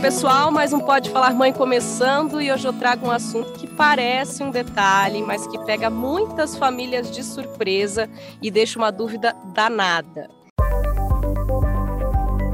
pessoal, 0.00 0.52
mais 0.52 0.72
um 0.72 0.78
Pode 0.78 1.10
Falar 1.10 1.34
Mãe 1.34 1.52
começando 1.52 2.40
e 2.40 2.52
hoje 2.52 2.68
eu 2.68 2.72
trago 2.72 3.08
um 3.08 3.10
assunto 3.10 3.52
que 3.54 3.66
parece 3.66 4.44
um 4.44 4.50
detalhe, 4.50 5.22
mas 5.22 5.44
que 5.48 5.58
pega 5.64 5.90
muitas 5.90 6.56
famílias 6.56 7.10
de 7.10 7.24
surpresa 7.24 8.08
e 8.40 8.48
deixa 8.48 8.78
uma 8.78 8.92
dúvida 8.92 9.34
danada. 9.52 10.30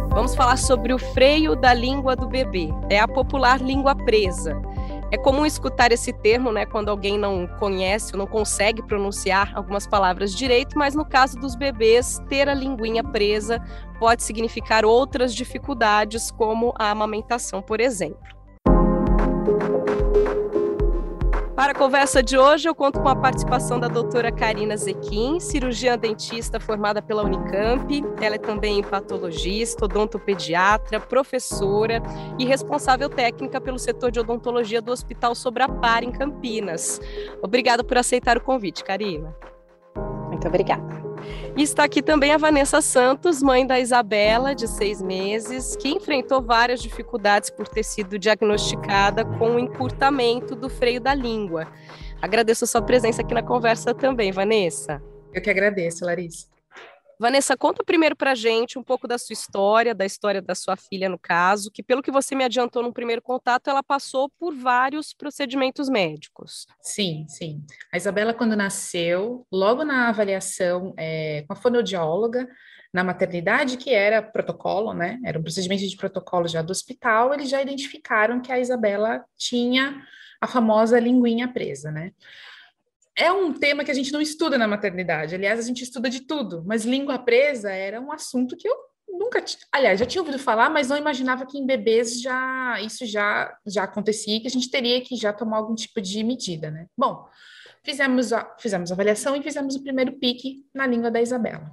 Vamos 0.09 0.35
falar 0.35 0.57
sobre 0.57 0.95
o 0.95 0.99
freio 0.99 1.55
da 1.55 1.75
língua 1.75 2.17
do 2.17 2.27
bebê. 2.27 2.69
É 2.89 2.99
a 2.99 3.07
popular 3.07 3.61
língua 3.61 3.95
presa. 3.95 4.57
É 5.15 5.17
comum 5.17 5.47
escutar 5.47 5.93
esse 5.93 6.13
termo, 6.13 6.51
né, 6.51 6.67
quando 6.67 6.89
alguém 6.89 7.17
não 7.17 7.47
conhece 7.47 8.13
ou 8.15 8.19
não 8.19 8.27
consegue 8.27 8.83
pronunciar 8.83 9.53
algumas 9.55 9.87
palavras 9.87 10.35
direito, 10.35 10.77
mas 10.77 10.97
no 10.97 11.05
caso 11.05 11.39
dos 11.39 11.55
bebês, 11.55 12.21
ter 12.29 12.49
a 12.49 12.53
linguinha 12.53 13.05
presa 13.05 13.63
pode 14.01 14.25
significar 14.25 14.85
outras 14.85 15.33
dificuldades, 15.33 16.33
como 16.33 16.75
a 16.77 16.91
amamentação, 16.91 17.63
por 17.63 17.81
exemplo. 17.81 18.34
Para 21.65 21.73
a 21.73 21.77
conversa 21.77 22.23
de 22.23 22.37
hoje, 22.37 22.69
eu 22.69 22.75
conto 22.75 23.01
com 23.01 23.09
a 23.09 23.17
participação 23.17 23.81
da 23.81 23.89
doutora 23.89 24.31
Karina 24.31 24.77
Zequim, 24.77 25.41
cirurgiã 25.41 25.97
dentista 25.97 26.61
formada 26.61 27.01
pela 27.01 27.23
Unicamp. 27.23 28.05
Ela 28.21 28.35
é 28.35 28.39
também 28.39 28.83
patologista, 28.83 29.87
odontopediatra, 29.87 31.01
professora 31.01 32.03
e 32.39 32.45
responsável 32.45 33.09
técnica 33.09 33.63
pelo 33.63 33.79
setor 33.79 34.11
de 34.11 34.21
odontologia 34.21 34.83
do 34.83 34.93
Hospital 34.93 35.35
Sobrapar, 35.35 36.05
em 36.05 36.13
Campinas. 36.13 37.01
Obrigada 37.43 37.83
por 37.83 37.97
aceitar 37.97 38.37
o 38.37 38.43
convite, 38.43 38.85
Karina. 38.85 39.35
Muito 40.29 40.47
obrigada. 40.47 41.04
E 41.57 41.63
está 41.63 41.85
aqui 41.85 42.03
também 42.03 42.33
a 42.33 42.37
Vanessa 42.37 42.81
Santos, 42.81 43.43
mãe 43.43 43.67
da 43.67 43.79
Isabela, 43.79 44.55
de 44.55 44.67
seis 44.67 45.01
meses, 45.01 45.77
que 45.77 45.89
enfrentou 45.89 46.43
várias 46.43 46.83
dificuldades 46.83 47.51
por 47.51 47.69
ter 47.69 47.85
sido 47.85 48.19
diagnosticada 48.19 49.25
com 49.25 49.57
o 49.57 49.59
encurtamento 49.59 50.55
do 50.55 50.69
freio 50.69 51.01
da 51.01 51.15
língua. 51.15 51.69
Agradeço 52.21 52.65
a 52.65 52.67
sua 52.67 52.83
presença 52.83 53.23
aqui 53.23 53.35
na 53.35 53.43
conversa 53.43 53.95
também, 53.95 54.33
Vanessa. 54.33 55.03
Eu 55.33 55.43
que 55.43 55.51
agradeço, 55.51 56.05
Larissa. 56.05 56.54
Vanessa, 57.19 57.57
conta 57.57 57.85
primeiro 57.85 58.17
para 58.17 58.35
gente 58.35 58.79
um 58.79 58.83
pouco 58.83 59.07
da 59.07 59.19
sua 59.19 59.33
história, 59.33 59.95
da 59.95 60.05
história 60.05 60.43
da 60.43 60.55
sua 60.55 60.77
filha, 60.77 61.09
no 61.09 61.19
caso, 61.19 61.71
que 61.71 61.83
pelo 61.83 62.03
que 62.03 62.11
você 62.11 62.35
me 62.35 62.45
adiantou 62.45 62.83
no 62.83 62.93
primeiro 62.93 63.23
contato, 63.23 63.69
ela 63.69 63.83
passou 63.83 64.29
por 64.39 64.55
vários 64.55 65.15
procedimentos 65.15 65.89
médicos. 65.89 66.67
Sim, 66.81 67.25
sim. 67.29 67.65
A 67.93 67.97
Isabela, 67.97 68.35
quando 68.35 68.57
nasceu, 68.57 69.47
logo 69.51 69.85
na 69.85 70.09
avaliação 70.09 70.93
é, 70.97 71.45
com 71.47 71.53
a 71.53 71.57
fonoaudióloga, 71.57 72.49
na 72.93 73.03
maternidade, 73.03 73.77
que 73.77 73.91
era 73.91 74.23
protocolo, 74.23 74.93
né? 74.93 75.19
Era 75.25 75.39
um 75.39 75.43
procedimento 75.43 75.83
de 75.85 75.97
protocolo 75.97 76.47
já 76.47 76.63
do 76.63 76.71
hospital, 76.71 77.35
eles 77.35 77.49
já 77.49 77.61
identificaram 77.61 78.41
que 78.41 78.53
a 78.53 78.59
Isabela 78.61 79.25
tinha 79.37 80.01
a 80.41 80.47
famosa 80.47 81.01
linguinha 81.01 81.49
presa, 81.49 81.91
né? 81.91 82.13
É 83.17 83.31
um 83.31 83.53
tema 83.53 83.85
que 83.85 83.91
a 83.91 83.95
gente 83.95 84.13
não 84.13 84.21
estuda 84.21 84.59
na 84.59 84.67
maternidade. 84.67 85.35
Aliás, 85.35 85.59
a 85.59 85.63
gente 85.63 85.83
estuda 85.83 86.11
de 86.11 86.21
tudo, 86.21 86.65
mas 86.67 86.85
língua 86.85 87.19
presa 87.19 87.71
era 87.71 88.01
um 88.01 88.11
assunto 88.11 88.57
que 88.57 88.69
eu 88.69 88.75
nunca, 89.09 89.43
aliás, 89.71 90.01
já 90.01 90.07
tinha 90.07 90.21
ouvido 90.21 90.39
falar, 90.39 90.69
mas 90.69 90.89
não 90.89 90.97
imaginava 90.97 91.47
que 91.47 91.59
em 91.59 91.67
bebês 91.67 92.21
já 92.21 92.81
isso 92.81 93.07
já 93.07 93.57
já 93.67 93.85
acontecia, 93.85 94.41
que 94.41 94.49
a 94.49 94.51
gente 94.51 94.71
teria 94.71 95.01
que 95.01 95.17
já 95.17 95.33
tomar 95.33 95.59
algum 95.59 95.75
tipo 95.75 96.01
de 96.01 96.23
medida, 96.25 96.71
né? 96.71 96.87
Bom, 96.97 97.29
fizemos 97.85 98.33
a, 98.33 98.57
fizemos 98.59 98.91
a 98.91 98.95
avaliação 98.95 99.37
e 99.37 99.43
fizemos 99.43 99.77
o 99.77 99.83
primeiro 99.83 100.13
pique 100.13 100.67
na 100.75 100.87
língua 100.87 101.11
da 101.11 101.23
Isabela. 101.23 101.73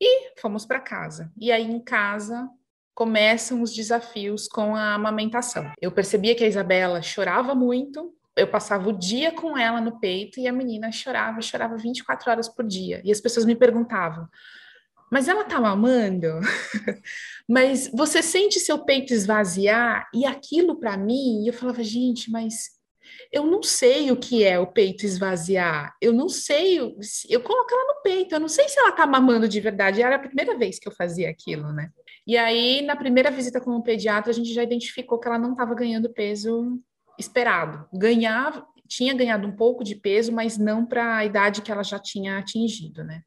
E 0.00 0.40
fomos 0.40 0.64
para 0.64 0.80
casa. 0.80 1.30
E 1.38 1.52
aí 1.52 1.70
em 1.70 1.78
casa 1.78 2.48
começam 2.94 3.62
os 3.62 3.72
desafios 3.74 4.48
com 4.48 4.74
a 4.74 4.94
amamentação. 4.94 5.70
Eu 5.80 5.92
percebia 5.92 6.34
que 6.34 6.44
a 6.44 6.48
Isabela 6.48 7.00
chorava 7.02 7.54
muito, 7.54 8.14
eu 8.36 8.46
passava 8.46 8.88
o 8.88 8.98
dia 8.98 9.32
com 9.32 9.56
ela 9.56 9.80
no 9.80 9.98
peito 10.00 10.40
e 10.40 10.48
a 10.48 10.52
menina 10.52 10.90
chorava, 10.90 11.40
chorava 11.42 11.76
24 11.76 12.30
horas 12.30 12.48
por 12.48 12.66
dia. 12.66 13.00
E 13.04 13.12
as 13.12 13.20
pessoas 13.20 13.44
me 13.44 13.54
perguntavam: 13.54 14.28
mas 15.12 15.28
ela 15.28 15.44
tá 15.44 15.60
mamando? 15.60 16.40
mas 17.46 17.90
você 17.92 18.22
sente 18.22 18.58
seu 18.58 18.78
peito 18.78 19.12
esvaziar? 19.12 20.08
E 20.14 20.24
aquilo 20.24 20.80
para 20.80 20.96
mim, 20.96 21.46
eu 21.46 21.52
falava, 21.52 21.82
gente, 21.84 22.30
mas 22.30 22.70
eu 23.30 23.44
não 23.44 23.62
sei 23.62 24.10
o 24.10 24.16
que 24.16 24.42
é 24.42 24.58
o 24.58 24.66
peito 24.66 25.04
esvaziar. 25.04 25.94
Eu 26.00 26.14
não 26.14 26.30
sei, 26.30 26.78
eu 27.28 27.40
coloco 27.42 27.74
ela 27.74 27.94
no 27.94 28.02
peito, 28.02 28.34
eu 28.34 28.40
não 28.40 28.48
sei 28.48 28.66
se 28.70 28.78
ela 28.78 28.92
tá 28.92 29.06
mamando 29.06 29.46
de 29.46 29.60
verdade. 29.60 30.00
Era 30.00 30.16
a 30.16 30.18
primeira 30.18 30.56
vez 30.56 30.78
que 30.78 30.88
eu 30.88 30.92
fazia 30.92 31.28
aquilo, 31.28 31.72
né? 31.74 31.90
E 32.26 32.38
aí, 32.38 32.80
na 32.80 32.96
primeira 32.96 33.30
visita 33.30 33.60
com 33.60 33.72
o 33.72 33.82
pediatra, 33.82 34.30
a 34.30 34.34
gente 34.34 34.52
já 34.54 34.62
identificou 34.62 35.18
que 35.18 35.28
ela 35.28 35.38
não 35.38 35.52
estava 35.52 35.74
ganhando 35.74 36.12
peso 36.12 36.80
esperado. 37.18 37.86
Ganhava, 37.92 38.66
tinha 38.88 39.14
ganhado 39.14 39.46
um 39.46 39.56
pouco 39.56 39.82
de 39.82 39.94
peso, 39.94 40.32
mas 40.32 40.58
não 40.58 40.84
para 40.84 41.16
a 41.18 41.24
idade 41.24 41.62
que 41.62 41.72
ela 41.72 41.82
já 41.82 41.98
tinha 41.98 42.38
atingido, 42.38 43.02
né? 43.04 43.22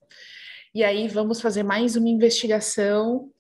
E 0.74 0.84
aí 0.84 1.08
vamos 1.08 1.40
fazer 1.40 1.64
mais 1.64 1.96
uma 1.96 2.10
investigação. 2.10 3.32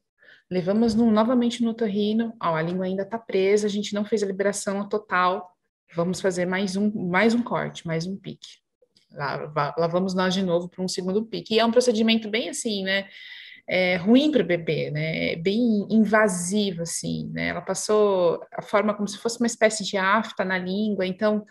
Levamos 0.50 0.95
no, 0.95 1.11
novamente 1.11 1.63
no 1.63 1.73
torrino. 1.73 2.33
Ó, 2.41 2.56
a 2.56 2.61
língua 2.61 2.85
ainda 2.85 3.03
está 3.03 3.19
presa, 3.19 3.67
a 3.67 3.69
gente 3.69 3.94
não 3.94 4.06
fez 4.06 4.23
a 4.23 4.25
liberação 4.25 4.88
total. 4.88 5.51
Vamos 5.94 6.22
fazer 6.22 6.45
mais 6.45 6.75
um, 6.75 6.91
mais 7.09 7.33
um 7.33 7.44
corte, 7.44 7.85
mais 7.85 8.07
um 8.07 8.16
pique. 8.17 8.59
Lá, 9.12 9.73
lá 9.77 9.88
vamos 9.88 10.13
nós 10.13 10.33
de 10.33 10.44
novo 10.44 10.67
para 10.69 10.83
um 10.83 10.88
segundo 10.88 11.25
pique. 11.25 11.56
E 11.56 11.59
é 11.59 11.66
um 11.66 11.72
procedimento 11.72 12.29
bem 12.29 12.50
assim, 12.50 12.83
né? 12.83 13.07
É, 13.68 13.96
ruim 13.96 14.31
para 14.31 14.44
o 14.44 14.46
bebê, 14.46 14.92
né? 14.92 15.34
É 15.34 15.36
bem 15.36 15.88
invasivo, 15.90 16.84
assim, 16.84 17.30
né? 17.34 17.48
Ela 17.48 17.62
passou 17.62 18.40
a 18.52 18.62
forma 18.62 18.94
como 18.94 19.08
se 19.08 19.18
fosse 19.18 19.40
uma 19.40 19.48
espécie 19.48 19.84
de 19.84 19.98
afta 19.98 20.46
na 20.46 20.58
língua, 20.58 21.06
então 21.06 21.46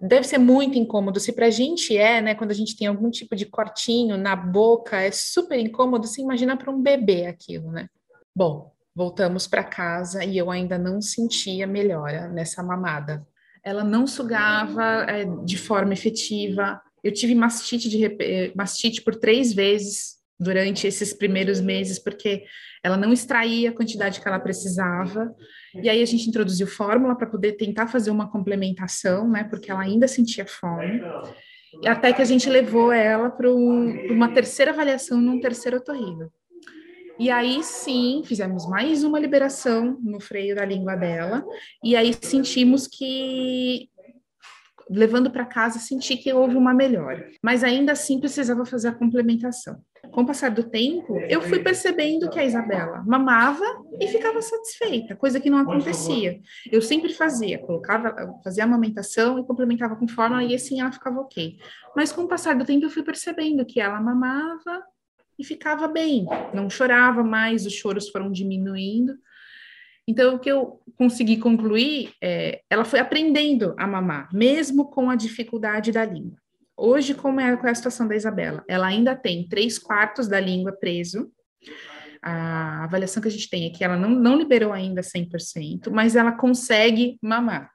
deve 0.00 0.26
ser 0.26 0.38
muito 0.38 0.78
incômodo. 0.78 1.18
Se 1.18 1.32
para 1.32 1.46
a 1.46 1.50
gente 1.50 1.96
é, 1.96 2.20
né? 2.20 2.34
Quando 2.34 2.52
a 2.52 2.54
gente 2.54 2.76
tem 2.76 2.86
algum 2.86 3.10
tipo 3.10 3.34
de 3.34 3.46
cortinho 3.46 4.16
na 4.16 4.36
boca, 4.36 5.00
é 5.00 5.10
super 5.10 5.58
incômodo. 5.58 6.06
Você 6.06 6.22
imagina 6.22 6.56
para 6.56 6.70
um 6.70 6.80
bebê 6.80 7.26
aquilo, 7.26 7.72
né? 7.72 7.88
Bom, 8.34 8.72
voltamos 8.94 9.46
para 9.46 9.64
casa 9.64 10.24
e 10.24 10.38
eu 10.38 10.50
ainda 10.50 10.78
não 10.78 11.00
sentia 11.00 11.66
melhora 11.66 12.28
nessa 12.28 12.62
mamada. 12.62 13.26
Ela 13.64 13.82
não 13.82 14.06
sugava 14.06 15.04
é, 15.08 15.24
de 15.44 15.58
forma 15.58 15.92
efetiva. 15.92 16.80
Eu 17.02 17.12
tive 17.12 17.34
mastite, 17.34 17.88
de, 17.88 18.04
eh, 18.04 18.52
mastite 18.54 19.02
por 19.02 19.16
três 19.16 19.52
vezes 19.52 20.15
durante 20.38 20.86
esses 20.86 21.12
primeiros 21.12 21.60
meses, 21.60 21.98
porque 21.98 22.44
ela 22.82 22.96
não 22.96 23.12
extraía 23.12 23.70
a 23.70 23.72
quantidade 23.72 24.20
que 24.20 24.28
ela 24.28 24.38
precisava. 24.38 25.34
E 25.74 25.88
aí 25.88 26.02
a 26.02 26.06
gente 26.06 26.28
introduziu 26.28 26.66
fórmula 26.66 27.16
para 27.16 27.26
poder 27.26 27.52
tentar 27.52 27.86
fazer 27.86 28.10
uma 28.10 28.30
complementação, 28.30 29.28
né? 29.28 29.44
Porque 29.44 29.70
ela 29.70 29.82
ainda 29.82 30.06
sentia 30.06 30.46
fome. 30.46 31.00
E 31.82 31.88
até 31.88 32.12
que 32.12 32.22
a 32.22 32.24
gente 32.24 32.48
levou 32.48 32.92
ela 32.92 33.30
para 33.30 33.52
uma 33.52 34.28
terceira 34.32 34.70
avaliação 34.70 35.20
num 35.20 35.40
terceiro 35.40 35.78
otorrino. 35.78 36.30
E 37.18 37.30
aí 37.30 37.62
sim, 37.62 38.22
fizemos 38.26 38.68
mais 38.68 39.02
uma 39.02 39.18
liberação 39.18 39.98
no 40.02 40.20
freio 40.20 40.54
da 40.54 40.66
língua 40.66 40.94
dela, 40.94 41.42
e 41.82 41.96
aí 41.96 42.14
sentimos 42.20 42.86
que 42.86 43.88
levando 44.88 45.30
para 45.30 45.44
casa, 45.44 45.78
senti 45.78 46.16
que 46.16 46.32
houve 46.32 46.56
uma 46.56 46.72
melhora, 46.72 47.28
mas 47.42 47.64
ainda 47.64 47.92
assim 47.92 48.20
precisava 48.20 48.64
fazer 48.64 48.88
a 48.88 48.94
complementação. 48.94 49.80
Com 50.12 50.22
o 50.22 50.26
passar 50.26 50.50
do 50.50 50.62
tempo, 50.62 51.18
eu 51.28 51.42
fui 51.42 51.58
percebendo 51.58 52.30
que 52.30 52.38
a 52.38 52.44
Isabela 52.44 53.02
mamava 53.04 53.64
e 54.00 54.06
ficava 54.06 54.40
satisfeita, 54.40 55.16
coisa 55.16 55.40
que 55.40 55.50
não 55.50 55.58
acontecia. 55.58 56.38
Eu 56.70 56.80
sempre 56.80 57.12
fazia, 57.12 57.58
colocava, 57.58 58.14
fazia 58.44 58.62
a 58.62 58.66
amamentação 58.66 59.38
e 59.38 59.44
complementava 59.44 59.96
com 59.96 60.06
fórmula 60.06 60.44
e 60.44 60.54
assim 60.54 60.80
ela 60.80 60.92
ficava 60.92 61.20
ok. 61.20 61.58
Mas 61.94 62.12
com 62.12 62.22
o 62.22 62.28
passar 62.28 62.54
do 62.54 62.64
tempo, 62.64 62.84
eu 62.84 62.90
fui 62.90 63.02
percebendo 63.02 63.66
que 63.66 63.80
ela 63.80 64.00
mamava 64.00 64.82
e 65.38 65.44
ficava 65.44 65.88
bem, 65.88 66.26
não 66.54 66.70
chorava 66.70 67.22
mais, 67.22 67.66
os 67.66 67.74
choros 67.74 68.08
foram 68.08 68.30
diminuindo. 68.30 69.14
Então, 70.08 70.36
o 70.36 70.38
que 70.38 70.50
eu 70.50 70.80
consegui 70.96 71.36
concluir 71.36 72.12
é, 72.22 72.60
ela 72.70 72.84
foi 72.84 73.00
aprendendo 73.00 73.74
a 73.76 73.86
mamar, 73.86 74.28
mesmo 74.32 74.86
com 74.90 75.10
a 75.10 75.16
dificuldade 75.16 75.90
da 75.90 76.04
língua. 76.04 76.38
Hoje, 76.76 77.14
como 77.14 77.40
é, 77.40 77.52
é 77.52 77.70
a 77.70 77.74
situação 77.74 78.06
da 78.06 78.14
Isabela? 78.14 78.62
Ela 78.68 78.86
ainda 78.86 79.16
tem 79.16 79.48
três 79.48 79.78
quartos 79.78 80.28
da 80.28 80.38
língua 80.38 80.72
preso. 80.72 81.32
A 82.22 82.84
avaliação 82.84 83.22
que 83.22 83.28
a 83.28 83.30
gente 83.30 83.48
tem 83.48 83.66
é 83.66 83.70
que 83.70 83.82
ela 83.82 83.96
não, 83.96 84.10
não 84.10 84.36
liberou 84.36 84.72
ainda 84.72 85.00
100%, 85.00 85.90
mas 85.90 86.14
ela 86.14 86.32
consegue 86.32 87.18
mamar. 87.22 87.70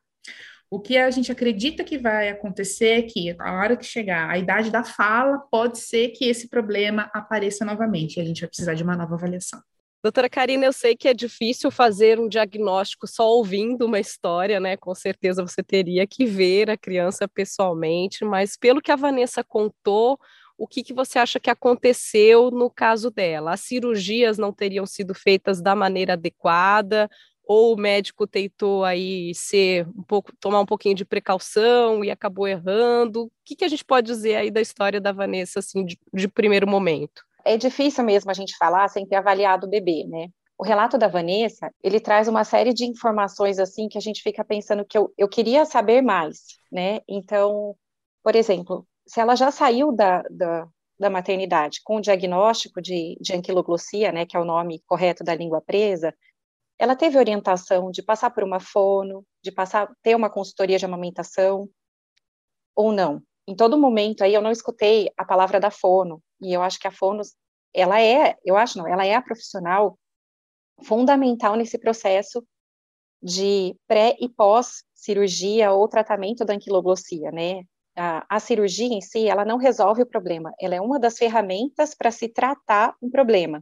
O 0.69 0.79
que 0.79 0.97
a 0.97 1.11
gente 1.11 1.31
acredita 1.31 1.83
que 1.83 1.97
vai 1.97 2.29
acontecer 2.29 2.99
é 2.99 3.01
que, 3.01 3.35
a 3.39 3.53
hora 3.53 3.75
que 3.75 3.85
chegar 3.85 4.29
a 4.29 4.37
idade 4.37 4.71
da 4.71 4.85
fala, 4.85 5.37
pode 5.51 5.79
ser 5.79 6.09
que 6.09 6.25
esse 6.25 6.47
problema 6.47 7.09
apareça 7.13 7.65
novamente 7.65 8.17
e 8.17 8.21
a 8.21 8.25
gente 8.25 8.39
vai 8.39 8.47
precisar 8.47 8.73
de 8.73 8.83
uma 8.83 8.95
nova 8.95 9.15
avaliação. 9.15 9.61
Doutora 10.03 10.27
Karina, 10.27 10.65
eu 10.65 10.73
sei 10.73 10.95
que 10.95 11.07
é 11.07 11.13
difícil 11.13 11.69
fazer 11.69 12.19
um 12.19 12.27
diagnóstico 12.27 13.05
só 13.05 13.29
ouvindo 13.29 13.85
uma 13.85 13.99
história, 13.99 14.59
né? 14.59 14.75
Com 14.75 14.95
certeza 14.95 15.45
você 15.45 15.61
teria 15.61 16.07
que 16.07 16.25
ver 16.25 16.71
a 16.71 16.77
criança 16.77 17.27
pessoalmente, 17.27 18.25
mas 18.25 18.57
pelo 18.57 18.81
que 18.81 18.91
a 18.91 18.95
Vanessa 18.95 19.43
contou, 19.43 20.19
o 20.57 20.67
que, 20.67 20.83
que 20.83 20.93
você 20.93 21.19
acha 21.19 21.39
que 21.39 21.51
aconteceu 21.51 22.49
no 22.49 22.67
caso 22.67 23.11
dela? 23.11 23.53
As 23.53 23.61
cirurgias 23.61 24.39
não 24.39 24.51
teriam 24.51 24.87
sido 24.87 25.13
feitas 25.13 25.61
da 25.61 25.75
maneira 25.75 26.13
adequada? 26.13 27.09
ou 27.43 27.73
o 27.73 27.77
médico 27.77 28.25
tentou 28.25 28.85
aí 28.85 29.33
ser 29.35 29.85
um 29.89 30.03
pouco, 30.03 30.31
tomar 30.39 30.61
um 30.61 30.65
pouquinho 30.65 30.95
de 30.95 31.03
precaução 31.03 32.01
e 32.01 32.09
acabou 32.09 32.47
errando? 32.47 33.23
O 33.23 33.31
que, 33.43 33.57
que 33.57 33.65
a 33.65 33.67
gente 33.67 33.83
pode 33.83 34.07
dizer 34.07 34.35
aí 34.35 34.49
da 34.49 34.61
história 34.61 35.01
da 35.01 35.11
Vanessa, 35.11 35.59
assim, 35.59 35.83
de, 35.85 35.99
de 36.13 36.27
primeiro 36.29 36.65
momento? 36.65 37.23
É 37.45 37.57
difícil 37.57 38.03
mesmo 38.03 38.31
a 38.31 38.33
gente 38.33 38.55
falar 38.57 38.87
sem 38.87 39.05
ter 39.05 39.15
avaliado 39.15 39.67
o 39.67 39.69
bebê, 39.69 40.05
né? 40.07 40.27
O 40.57 40.63
relato 40.63 40.97
da 40.97 41.07
Vanessa, 41.07 41.71
ele 41.83 41.99
traz 41.99 42.27
uma 42.27 42.43
série 42.43 42.73
de 42.73 42.85
informações 42.85 43.57
assim 43.57 43.87
que 43.87 43.97
a 43.97 44.01
gente 44.01 44.21
fica 44.21 44.43
pensando 44.45 44.85
que 44.85 44.97
eu, 44.97 45.11
eu 45.17 45.27
queria 45.27 45.65
saber 45.65 46.01
mais, 46.01 46.39
né? 46.71 46.99
Então, 47.07 47.75
por 48.23 48.35
exemplo, 48.35 48.87
se 49.07 49.19
ela 49.19 49.35
já 49.35 49.51
saiu 49.51 49.91
da, 49.91 50.21
da, 50.29 50.67
da 50.99 51.09
maternidade 51.09 51.81
com 51.83 51.97
o 51.97 52.01
diagnóstico 52.01 52.81
de, 52.81 53.17
de 53.19 53.33
anquiloglossia, 53.33 54.11
né, 54.11 54.25
que 54.25 54.37
é 54.37 54.39
o 54.39 54.45
nome 54.45 54.81
correto 54.85 55.23
da 55.23 55.33
língua 55.35 55.61
presa, 55.61 56.13
ela 56.77 56.95
teve 56.95 57.17
orientação 57.17 57.91
de 57.91 58.03
passar 58.03 58.31
por 58.31 58.43
uma 58.43 58.59
fono, 58.59 59.25
de 59.43 59.51
passar 59.51 59.89
ter 60.01 60.15
uma 60.15 60.29
consultoria 60.29 60.77
de 60.77 60.85
amamentação 60.85 61.67
ou 62.75 62.91
não. 62.91 63.21
Em 63.51 63.55
todo 63.55 63.77
momento 63.77 64.23
aí 64.23 64.33
eu 64.33 64.41
não 64.41 64.49
escutei 64.49 65.11
a 65.17 65.25
palavra 65.25 65.59
da 65.59 65.69
fono, 65.69 66.23
e 66.41 66.53
eu 66.53 66.61
acho 66.61 66.79
que 66.79 66.87
a 66.87 66.91
fono 66.91 67.21
ela 67.73 68.01
é, 68.01 68.37
eu 68.45 68.55
acho 68.55 68.77
não, 68.77 68.87
ela 68.87 69.05
é 69.05 69.13
a 69.13 69.21
profissional 69.21 69.99
fundamental 70.81 71.57
nesse 71.57 71.77
processo 71.77 72.41
de 73.21 73.75
pré 73.85 74.15
e 74.21 74.29
pós 74.29 74.85
cirurgia 74.95 75.73
ou 75.73 75.85
tratamento 75.89 76.45
da 76.45 76.53
anquiloglossia, 76.53 77.29
né? 77.29 77.63
A, 77.93 78.25
a, 78.37 78.39
cirurgia 78.39 78.87
em 78.87 79.01
si, 79.01 79.27
ela 79.27 79.43
não 79.43 79.57
resolve 79.57 80.01
o 80.03 80.05
problema, 80.05 80.53
ela 80.57 80.75
é 80.75 80.79
uma 80.79 80.97
das 80.97 81.17
ferramentas 81.17 81.93
para 81.93 82.09
se 82.09 82.29
tratar 82.29 82.95
um 83.01 83.09
problema. 83.09 83.61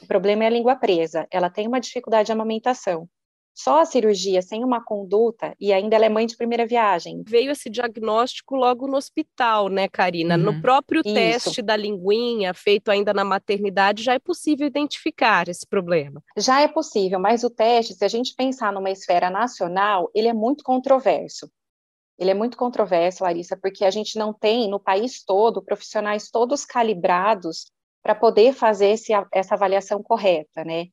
O 0.00 0.06
problema 0.06 0.44
é 0.44 0.46
a 0.46 0.50
língua 0.50 0.76
presa, 0.76 1.26
ela 1.32 1.50
tem 1.50 1.66
uma 1.66 1.80
dificuldade 1.80 2.26
de 2.26 2.32
amamentação. 2.32 3.08
Só 3.56 3.80
a 3.80 3.86
cirurgia 3.86 4.42
sem 4.42 4.62
uma 4.62 4.84
conduta, 4.84 5.54
e 5.58 5.72
ainda 5.72 5.96
ela 5.96 6.04
é 6.04 6.10
mãe 6.10 6.26
de 6.26 6.36
primeira 6.36 6.66
viagem. 6.66 7.22
Veio 7.26 7.50
esse 7.50 7.70
diagnóstico 7.70 8.54
logo 8.54 8.86
no 8.86 8.98
hospital, 8.98 9.70
né, 9.70 9.88
Karina? 9.88 10.36
Uhum. 10.36 10.42
No 10.42 10.60
próprio 10.60 11.00
Isso. 11.02 11.14
teste 11.14 11.62
da 11.62 11.74
linguinha, 11.74 12.52
feito 12.52 12.90
ainda 12.90 13.14
na 13.14 13.24
maternidade, 13.24 14.02
já 14.02 14.12
é 14.12 14.18
possível 14.18 14.66
identificar 14.66 15.48
esse 15.48 15.66
problema. 15.66 16.22
Já 16.36 16.60
é 16.60 16.68
possível, 16.68 17.18
mas 17.18 17.44
o 17.44 17.50
teste, 17.50 17.94
se 17.94 18.04
a 18.04 18.08
gente 18.08 18.34
pensar 18.36 18.70
numa 18.74 18.90
esfera 18.90 19.30
nacional, 19.30 20.10
ele 20.14 20.28
é 20.28 20.34
muito 20.34 20.62
controverso. 20.62 21.50
Ele 22.18 22.30
é 22.30 22.34
muito 22.34 22.58
controverso, 22.58 23.24
Larissa, 23.24 23.56
porque 23.56 23.86
a 23.86 23.90
gente 23.90 24.18
não 24.18 24.34
tem 24.34 24.68
no 24.68 24.78
país 24.78 25.24
todo 25.24 25.62
profissionais 25.62 26.30
todos 26.30 26.66
calibrados 26.66 27.70
para 28.02 28.14
poder 28.14 28.52
fazer 28.52 28.88
esse, 28.88 29.12
essa 29.32 29.54
avaliação 29.54 30.02
correta, 30.02 30.62
né? 30.62 30.86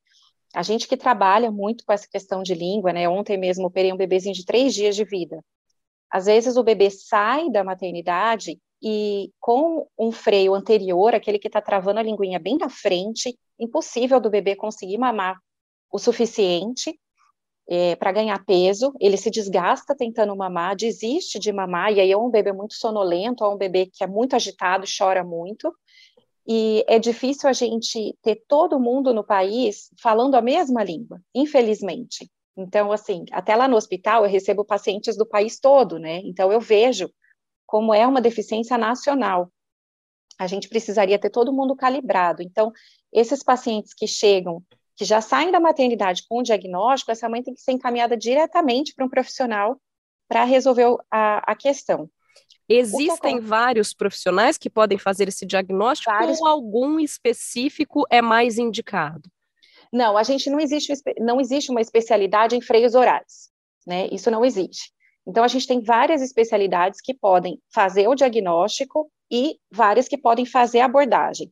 A 0.54 0.62
gente 0.62 0.86
que 0.86 0.96
trabalha 0.96 1.50
muito 1.50 1.84
com 1.84 1.92
essa 1.92 2.08
questão 2.08 2.42
de 2.42 2.54
língua, 2.54 2.92
né? 2.92 3.08
Ontem 3.08 3.36
mesmo 3.36 3.66
operei 3.66 3.92
um 3.92 3.96
bebezinho 3.96 4.34
de 4.34 4.44
três 4.44 4.72
dias 4.72 4.94
de 4.94 5.04
vida. 5.04 5.44
Às 6.10 6.26
vezes 6.26 6.56
o 6.56 6.62
bebê 6.62 6.90
sai 6.90 7.50
da 7.50 7.64
maternidade 7.64 8.58
e 8.80 9.32
com 9.40 9.88
um 9.98 10.12
freio 10.12 10.54
anterior, 10.54 11.14
aquele 11.14 11.38
que 11.38 11.48
está 11.48 11.60
travando 11.60 11.98
a 11.98 12.02
linguinha 12.02 12.38
bem 12.38 12.56
na 12.56 12.68
frente, 12.68 13.36
impossível 13.58 14.20
do 14.20 14.30
bebê 14.30 14.54
conseguir 14.54 14.98
mamar 14.98 15.38
o 15.90 15.98
suficiente 15.98 16.98
é, 17.68 17.96
para 17.96 18.12
ganhar 18.12 18.44
peso, 18.44 18.92
ele 19.00 19.16
se 19.16 19.30
desgasta 19.30 19.94
tentando 19.96 20.36
mamar, 20.36 20.76
desiste 20.76 21.38
de 21.38 21.52
mamar, 21.52 21.92
e 21.92 22.00
aí 22.00 22.12
é 22.12 22.16
um 22.16 22.30
bebê 22.30 22.52
muito 22.52 22.74
sonolento, 22.74 23.44
é 23.44 23.48
um 23.48 23.56
bebê 23.56 23.86
que 23.86 24.04
é 24.04 24.06
muito 24.06 24.36
agitado, 24.36 24.86
chora 24.86 25.24
muito, 25.24 25.74
e 26.46 26.84
é 26.86 26.98
difícil 26.98 27.48
a 27.48 27.52
gente 27.52 28.16
ter 28.22 28.42
todo 28.46 28.78
mundo 28.78 29.14
no 29.14 29.24
país 29.24 29.90
falando 30.00 30.34
a 30.34 30.42
mesma 30.42 30.84
língua, 30.84 31.20
infelizmente. 31.34 32.30
Então, 32.56 32.92
assim, 32.92 33.24
até 33.32 33.56
lá 33.56 33.66
no 33.66 33.76
hospital 33.76 34.24
eu 34.24 34.30
recebo 34.30 34.64
pacientes 34.64 35.16
do 35.16 35.26
país 35.26 35.58
todo, 35.58 35.98
né? 35.98 36.20
Então 36.24 36.52
eu 36.52 36.60
vejo 36.60 37.10
como 37.66 37.94
é 37.94 38.06
uma 38.06 38.20
deficiência 38.20 38.76
nacional. 38.76 39.50
A 40.38 40.46
gente 40.46 40.68
precisaria 40.68 41.18
ter 41.18 41.30
todo 41.30 41.52
mundo 41.52 41.74
calibrado. 41.74 42.42
Então, 42.42 42.72
esses 43.12 43.42
pacientes 43.42 43.94
que 43.94 44.06
chegam, 44.06 44.62
que 44.96 45.04
já 45.04 45.20
saem 45.20 45.50
da 45.50 45.60
maternidade 45.60 46.24
com 46.28 46.38
o 46.38 46.42
diagnóstico, 46.42 47.10
essa 47.10 47.28
mãe 47.28 47.42
tem 47.42 47.54
que 47.54 47.60
ser 47.60 47.72
encaminhada 47.72 48.16
diretamente 48.16 48.94
para 48.94 49.04
um 49.04 49.08
profissional 49.08 49.80
para 50.28 50.44
resolver 50.44 50.96
a, 51.10 51.52
a 51.52 51.56
questão. 51.56 52.08
Existem 52.68 53.40
vários 53.40 53.92
profissionais 53.92 54.56
que 54.56 54.70
podem 54.70 54.98
fazer 54.98 55.28
esse 55.28 55.44
diagnóstico 55.44 56.10
vários... 56.10 56.40
ou 56.40 56.46
algum 56.46 56.98
específico 56.98 58.04
é 58.10 58.22
mais 58.22 58.58
indicado? 58.58 59.28
Não, 59.92 60.16
a 60.16 60.22
gente 60.22 60.50
não 60.50 60.58
existe, 60.58 60.92
não 61.18 61.40
existe 61.40 61.70
uma 61.70 61.80
especialidade 61.80 62.56
em 62.56 62.60
freios 62.60 62.94
orais, 62.94 63.50
né? 63.86 64.08
Isso 64.10 64.30
não 64.30 64.44
existe. 64.44 64.92
Então, 65.26 65.44
a 65.44 65.48
gente 65.48 65.66
tem 65.66 65.80
várias 65.80 66.20
especialidades 66.20 67.00
que 67.00 67.14
podem 67.14 67.58
fazer 67.72 68.08
o 68.08 68.14
diagnóstico 68.14 69.10
e 69.30 69.58
várias 69.70 70.08
que 70.08 70.18
podem 70.18 70.44
fazer 70.44 70.80
a 70.80 70.84
abordagem. 70.86 71.50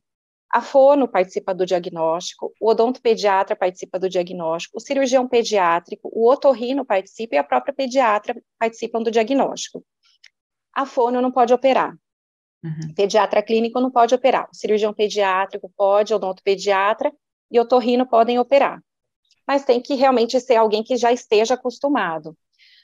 A 0.51 0.61
fono 0.61 1.07
participa 1.07 1.55
do 1.55 1.65
diagnóstico, 1.65 2.53
o 2.61 2.69
odontopediatra 2.69 3.55
participa 3.55 3.97
do 3.97 4.07
diagnóstico, 4.07 4.77
o 4.77 4.79
cirurgião 4.79 5.27
pediátrico, 5.27 6.11
o 6.13 6.29
otorrino 6.29 6.85
participa 6.85 7.35
e 7.35 7.37
a 7.39 7.43
própria 7.43 7.73
pediatra 7.73 8.39
participam 8.59 9.01
do 9.01 9.09
diagnóstico. 9.09 9.83
A 10.73 10.85
fono 10.85 11.21
não 11.21 11.31
pode 11.31 11.53
operar. 11.53 11.95
Uhum. 12.63 12.93
Pediatra 12.95 13.43
clínico 13.43 13.79
não 13.79 13.91
pode 13.91 14.15
operar. 14.15 14.49
O 14.51 14.55
cirurgião 14.55 14.93
pediátrico 14.93 15.71
pode, 15.75 16.13
odontopediatra 16.13 17.11
e 17.51 17.59
otorrino 17.59 18.07
podem 18.07 18.39
operar. 18.39 18.81
Mas 19.45 19.65
tem 19.65 19.81
que 19.81 19.95
realmente 19.95 20.39
ser 20.39 20.55
alguém 20.55 20.83
que 20.83 20.95
já 20.95 21.11
esteja 21.11 21.55
acostumado. 21.55 22.35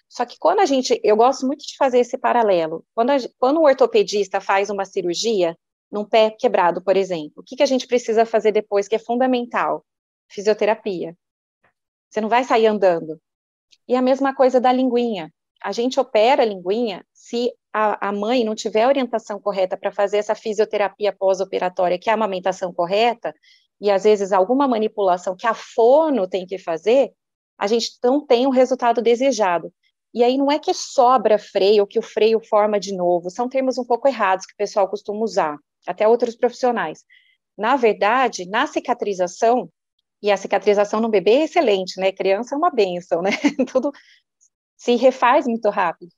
Só 0.10 0.26
que 0.26 0.38
quando 0.38 0.60
a 0.60 0.66
gente, 0.66 1.00
eu 1.04 1.16
gosto 1.16 1.46
muito 1.46 1.66
de 1.66 1.78
fazer 1.78 2.00
esse 2.00 2.18
paralelo. 2.18 2.84
Quando, 2.94 3.12
a, 3.12 3.18
quando 3.38 3.60
um 3.60 3.64
ortopedista 3.64 4.42
faz 4.42 4.70
uma 4.70 4.84
cirurgia 4.84 5.56
num 5.92 6.04
pé 6.04 6.32
quebrado, 6.32 6.84
por 6.84 6.98
exemplo, 6.98 7.34
o 7.38 7.44
que, 7.44 7.56
que 7.56 7.64
a 7.64 7.68
gente 7.68 7.88
precisa 7.88 8.26
fazer 8.26 8.52
depois 8.52 8.88
que 8.88 8.96
é 8.96 9.00
fundamental? 9.00 9.86
Fisioterapia. 10.28 11.16
Você 12.10 12.20
não 12.20 12.28
vai 12.28 12.44
sair 12.44 12.66
andando. 12.66 13.20
E 13.88 13.96
a 13.96 14.02
mesma 14.02 14.36
coisa 14.36 14.60
da 14.60 14.72
linguinha. 14.72 15.32
A 15.62 15.72
gente 15.72 16.00
opera 16.00 16.42
a 16.42 16.46
linguinha 16.46 17.06
se 17.14 17.54
a, 17.74 18.10
a 18.10 18.12
mãe 18.12 18.44
não 18.44 18.56
tiver 18.56 18.84
a 18.84 18.88
orientação 18.88 19.40
correta 19.40 19.78
para 19.78 19.92
fazer 19.92 20.18
essa 20.18 20.36
fisioterapia 20.36 21.14
pós-operatória, 21.14 22.00
que 22.00 22.10
é 22.10 22.14
a 22.14 22.16
amamentação 22.16 22.74
correta, 22.74 23.34
e 23.80 23.90
às 23.90 24.04
vezes 24.04 24.32
alguma 24.32 24.68
manipulação 24.68 25.36
que 25.36 25.48
a 25.48 25.54
fono 25.54 26.28
tem 26.28 26.46
que 26.46 26.58
fazer, 26.58 27.12
a 27.58 27.68
gente 27.68 27.92
não 28.04 28.26
tem 28.26 28.48
o 28.48 28.52
resultado 28.52 29.02
desejado. 29.02 29.72
E 30.14 30.24
aí 30.24 30.38
não 30.38 30.52
é 30.52 30.58
que 30.58 30.74
sobra 30.74 31.38
freio 31.38 31.86
que 31.86 32.00
o 32.00 32.02
freio 32.02 32.40
forma 32.44 32.80
de 32.80 32.96
novo, 32.96 33.30
são 33.30 33.48
termos 33.48 33.78
um 33.78 33.86
pouco 33.86 34.08
errados 34.08 34.46
que 34.46 34.54
o 34.54 34.58
pessoal 34.58 34.88
costuma 34.88 35.24
usar, 35.24 35.58
até 35.88 36.08
outros 36.08 36.36
profissionais. 36.36 37.04
Na 37.58 37.76
verdade, 37.76 38.48
na 38.50 38.66
cicatrização, 38.66 39.70
e 40.22 40.32
a 40.32 40.38
cicatrização 40.38 41.00
no 41.00 41.10
bebê 41.10 41.32
é 41.32 41.44
excelente, 41.44 42.00
né? 42.00 42.12
Criança 42.12 42.56
é 42.56 42.58
uma 42.58 42.72
benção, 42.72 43.22
né? 43.22 43.32
Tudo 43.72 43.92
se 44.76 44.96
refaz 44.96 45.46
muito 45.46 45.70
rápido 45.70 46.10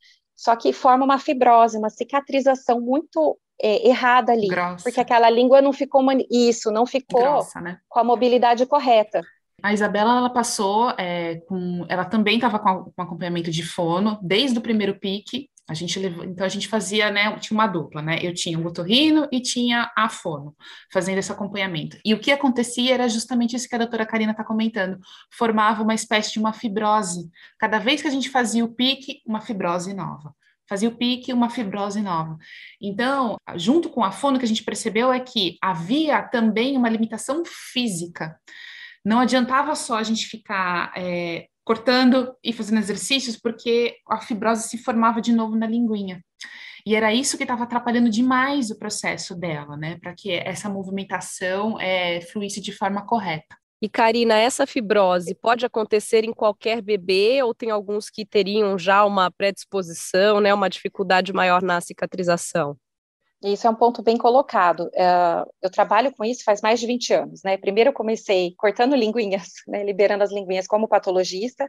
só 0.42 0.56
que 0.56 0.74
forma 0.74 1.06
uma 1.06 1.20
fibrose, 1.20 1.78
uma 1.78 1.92
cicatrização 1.92 2.82
muito 2.82 3.38
é, 3.62 3.88
errada 3.88 4.32
ali, 4.32 4.48
Grossa. 4.48 4.84
porque 4.84 5.00
aquela 5.00 5.30
língua 5.30 5.62
não 5.62 5.72
ficou 5.72 6.04
isso, 6.32 6.72
não 6.72 6.84
ficou 6.84 7.22
Grossa, 7.22 7.62
né? 7.62 7.78
com 7.88 8.00
a 8.00 8.04
mobilidade 8.04 8.66
correta. 8.66 9.22
A 9.62 9.72
Isabela 9.72 10.18
ela 10.18 10.32
passou 10.32 10.90
é, 10.98 11.36
com, 11.48 11.86
ela 11.88 12.06
também 12.06 12.38
estava 12.38 12.58
com, 12.58 12.86
com, 12.86 13.02
acompanhamento 13.04 13.52
de 13.52 13.62
fono 13.62 14.18
desde 14.20 14.58
o 14.58 14.62
primeiro 14.62 15.00
pique. 15.00 15.48
A 15.72 15.74
gente 15.74 15.98
levou, 15.98 16.26
então 16.26 16.46
a 16.46 16.50
gente 16.50 16.68
fazia, 16.68 17.10
né, 17.10 17.36
tinha 17.40 17.58
uma 17.58 17.66
dupla, 17.66 18.02
né? 18.02 18.20
Eu 18.22 18.34
tinha 18.34 18.60
o 18.60 18.66
otorrino 18.66 19.28
e 19.32 19.42
tinha 19.42 19.92
a 19.96 20.10
fono, 20.10 20.56
fazendo 20.92 21.18
esse 21.18 21.32
acompanhamento. 21.32 21.98
E 22.04 22.14
o 22.14 22.20
que 22.20 22.32
acontecia 22.32 22.94
era 22.94 23.08
justamente 23.08 23.56
isso 23.56 23.70
que 23.70 23.76
a 23.76 23.78
doutora 23.78 24.06
Karina 24.06 24.32
está 24.32 24.44
comentando, 24.44 25.00
formava 25.32 25.82
uma 25.82 25.94
espécie 25.94 26.34
de 26.34 26.40
uma 26.40 26.52
fibrose. 26.52 27.30
Cada 27.58 27.80
vez 27.80 28.02
que 28.02 28.08
a 28.08 28.12
gente 28.12 28.30
fazia 28.30 28.66
o 28.66 28.74
pique, 28.74 29.22
uma 29.26 29.40
fibrose 29.40 29.94
nova 29.94 30.36
fazia 30.70 30.88
o 30.88 30.96
pique, 30.96 31.34
uma 31.34 31.50
fibrose 31.50 32.02
nova. 32.02 32.38
Então, 32.82 33.36
junto 33.58 33.90
com 33.90 34.06
a 34.06 34.12
fono, 34.12 34.40
que 34.40 34.46
a 34.46 34.48
gente 34.48 34.64
percebeu 34.64 35.12
é 35.12 35.20
que 35.20 35.58
havia 35.62 36.22
também 36.22 36.78
uma 36.78 36.88
limitação 36.88 37.44
física. 37.46 38.40
Não 39.04 39.20
adiantava 39.20 39.76
só 39.76 39.98
a 39.98 40.04
gente 40.04 40.28
ficar 40.28 40.94
é, 40.96 41.48
cortando 41.64 42.36
e 42.44 42.52
fazendo 42.52 42.80
exercícios, 42.80 43.38
porque 43.38 43.96
a 44.10 44.20
fibrose 44.20 44.68
se 44.68 44.78
formava 44.78 45.22
de 45.22 45.32
novo 45.32 45.56
na 45.56 45.68
linguinha. 45.68 46.24
E 46.86 46.96
era 46.96 47.14
isso 47.14 47.38
que 47.38 47.44
estava 47.44 47.64
atrapalhando 47.64 48.10
demais 48.10 48.72
o 48.72 48.78
processo 48.78 49.36
dela, 49.36 49.78
né? 49.78 50.00
Para 50.02 50.16
que 50.16 50.32
essa 50.32 50.68
movimentação 50.68 51.80
é, 51.80 52.22
fluísse 52.22 52.60
de 52.60 52.72
forma 52.72 53.06
correta. 53.06 53.56
E 53.84 53.90
Karina, 53.90 54.36
essa 54.36 54.68
fibrose 54.68 55.34
pode 55.34 55.66
acontecer 55.66 56.24
em 56.24 56.34
qualquer 56.34 56.84
bebê 56.84 57.42
ou 57.42 57.54
tem 57.54 57.72
alguns 57.72 58.12
que 58.12 58.24
teriam 58.24 58.78
já 58.78 59.04
uma 59.04 59.32
predisposição, 59.32 60.40
né, 60.40 60.54
uma 60.54 60.70
dificuldade 60.70 61.34
maior 61.34 61.64
na 61.64 61.82
cicatrização? 61.82 62.78
Isso 63.44 63.66
é 63.66 63.70
um 63.70 63.76
ponto 63.76 64.04
bem 64.04 64.18
colocado. 64.18 64.82
Uh, 64.88 65.50
eu 65.62 65.72
trabalho 65.72 66.14
com 66.16 66.24
isso 66.24 66.44
faz 66.44 66.62
mais 66.62 66.80
de 66.80 66.86
20 66.86 67.14
anos, 67.14 67.42
né? 67.44 67.58
Primeiro 67.58 67.90
eu 67.90 67.94
comecei 67.94 68.54
cortando 68.56 68.96
linguinhas, 68.96 69.50
né, 69.68 69.84
liberando 69.84 70.24
as 70.24 70.32
linguinhas 70.32 70.68
como 70.68 70.88
patologista, 70.88 71.68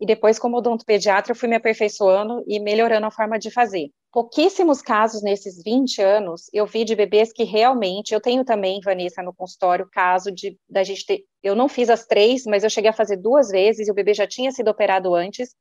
e 0.00 0.04
depois 0.04 0.38
como 0.38 0.58
odontopediatra 0.58 1.32
eu 1.32 1.36
fui 1.36 1.48
me 1.48 1.56
aperfeiçoando 1.56 2.44
e 2.46 2.58
melhorando 2.60 3.06
a 3.06 3.10
forma 3.10 3.38
de 3.38 3.50
fazer. 3.50 3.90
Pouquíssimos 4.12 4.82
casos 4.82 5.22
nesses 5.22 5.62
20 5.62 6.02
anos 6.02 6.42
eu 6.52 6.66
vi 6.66 6.84
de 6.84 6.94
bebês 6.94 7.32
que 7.32 7.44
realmente, 7.44 8.12
eu 8.12 8.20
tenho 8.20 8.44
também, 8.44 8.80
Vanessa, 8.84 9.22
no 9.22 9.34
consultório, 9.34 9.88
caso 9.90 10.30
de 10.30 10.58
da 10.68 10.82
gente 10.82 11.06
ter, 11.06 11.24
eu 11.42 11.54
não 11.54 11.68
fiz 11.68 11.88
as 11.88 12.06
três, 12.06 12.44
mas 12.44 12.64
eu 12.64 12.70
cheguei 12.70 12.90
a 12.90 12.94
fazer 12.94 13.16
duas 13.16 13.48
vezes 13.48 13.88
e 13.88 13.90
o 13.90 13.94
bebê 13.94 14.14
já 14.14 14.26
tinha 14.26 14.50
sido 14.50 14.68
operado 14.68 15.14
antes, 15.14 15.54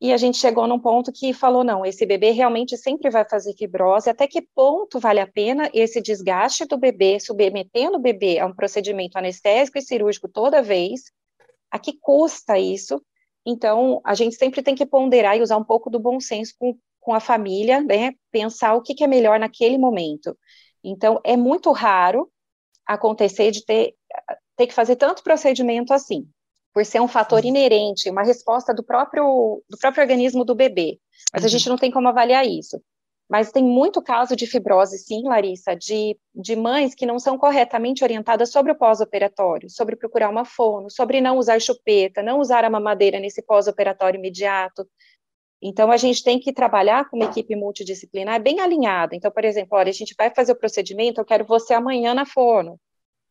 e 0.00 0.14
a 0.14 0.16
gente 0.16 0.38
chegou 0.38 0.66
num 0.66 0.78
ponto 0.78 1.12
que 1.12 1.34
falou, 1.34 1.62
não, 1.62 1.84
esse 1.84 2.06
bebê 2.06 2.30
realmente 2.30 2.74
sempre 2.78 3.10
vai 3.10 3.28
fazer 3.28 3.52
fibrose, 3.52 4.08
até 4.08 4.26
que 4.26 4.40
ponto 4.40 4.98
vale 4.98 5.20
a 5.20 5.26
pena 5.26 5.70
esse 5.74 6.00
desgaste 6.00 6.64
do 6.64 6.78
bebê, 6.78 7.20
submetendo 7.20 7.98
o 7.98 8.00
bebê 8.00 8.38
a 8.38 8.46
um 8.46 8.54
procedimento 8.54 9.18
anestésico 9.18 9.76
e 9.76 9.82
cirúrgico 9.82 10.26
toda 10.26 10.62
vez, 10.62 11.12
a 11.70 11.78
que 11.78 11.98
custa 12.00 12.58
isso? 12.58 13.02
Então, 13.44 14.00
a 14.02 14.14
gente 14.14 14.36
sempre 14.36 14.62
tem 14.62 14.74
que 14.74 14.86
ponderar 14.86 15.36
e 15.36 15.42
usar 15.42 15.58
um 15.58 15.64
pouco 15.64 15.90
do 15.90 16.00
bom 16.00 16.18
senso 16.18 16.54
com, 16.58 16.74
com 16.98 17.12
a 17.12 17.20
família, 17.20 17.82
né, 17.82 18.12
pensar 18.30 18.74
o 18.74 18.82
que, 18.82 18.94
que 18.94 19.04
é 19.04 19.06
melhor 19.06 19.38
naquele 19.38 19.76
momento. 19.76 20.34
Então, 20.82 21.20
é 21.22 21.36
muito 21.36 21.70
raro 21.72 22.30
acontecer 22.86 23.50
de 23.50 23.64
ter, 23.66 23.94
ter 24.56 24.66
que 24.66 24.74
fazer 24.74 24.96
tanto 24.96 25.22
procedimento 25.22 25.92
assim 25.92 26.26
por 26.72 26.84
ser 26.84 27.00
um 27.00 27.08
fator 27.08 27.44
inerente, 27.44 28.10
uma 28.10 28.22
resposta 28.22 28.72
do 28.72 28.82
próprio, 28.82 29.62
do 29.68 29.76
próprio 29.78 30.02
organismo 30.02 30.44
do 30.44 30.54
bebê. 30.54 30.98
Mas 31.32 31.42
uhum. 31.42 31.46
a 31.46 31.50
gente 31.50 31.68
não 31.68 31.76
tem 31.76 31.90
como 31.90 32.08
avaliar 32.08 32.46
isso. 32.46 32.80
Mas 33.30 33.52
tem 33.52 33.62
muito 33.62 34.02
caso 34.02 34.34
de 34.34 34.44
fibrose, 34.44 34.98
sim, 34.98 35.22
Larissa, 35.22 35.76
de, 35.76 36.18
de 36.34 36.56
mães 36.56 36.96
que 36.96 37.06
não 37.06 37.16
são 37.16 37.38
corretamente 37.38 38.02
orientadas 38.02 38.50
sobre 38.50 38.72
o 38.72 38.74
pós-operatório, 38.74 39.70
sobre 39.70 39.94
procurar 39.94 40.28
uma 40.28 40.44
fono, 40.44 40.90
sobre 40.90 41.20
não 41.20 41.38
usar 41.38 41.60
chupeta, 41.60 42.24
não 42.24 42.40
usar 42.40 42.64
a 42.64 42.70
mamadeira 42.70 43.20
nesse 43.20 43.40
pós-operatório 43.40 44.18
imediato. 44.18 44.84
Então, 45.62 45.92
a 45.92 45.96
gente 45.96 46.24
tem 46.24 46.40
que 46.40 46.52
trabalhar 46.52 47.08
com 47.08 47.16
uma 47.16 47.26
equipe 47.26 47.54
multidisciplinar 47.54 48.42
bem 48.42 48.58
alinhada. 48.58 49.14
Então, 49.14 49.30
por 49.30 49.44
exemplo, 49.44 49.78
olha, 49.78 49.90
a 49.90 49.94
gente 49.94 50.12
vai 50.18 50.34
fazer 50.34 50.50
o 50.50 50.58
procedimento, 50.58 51.20
eu 51.20 51.24
quero 51.24 51.44
você 51.44 51.72
amanhã 51.72 52.12
na 52.14 52.26
fono. 52.26 52.80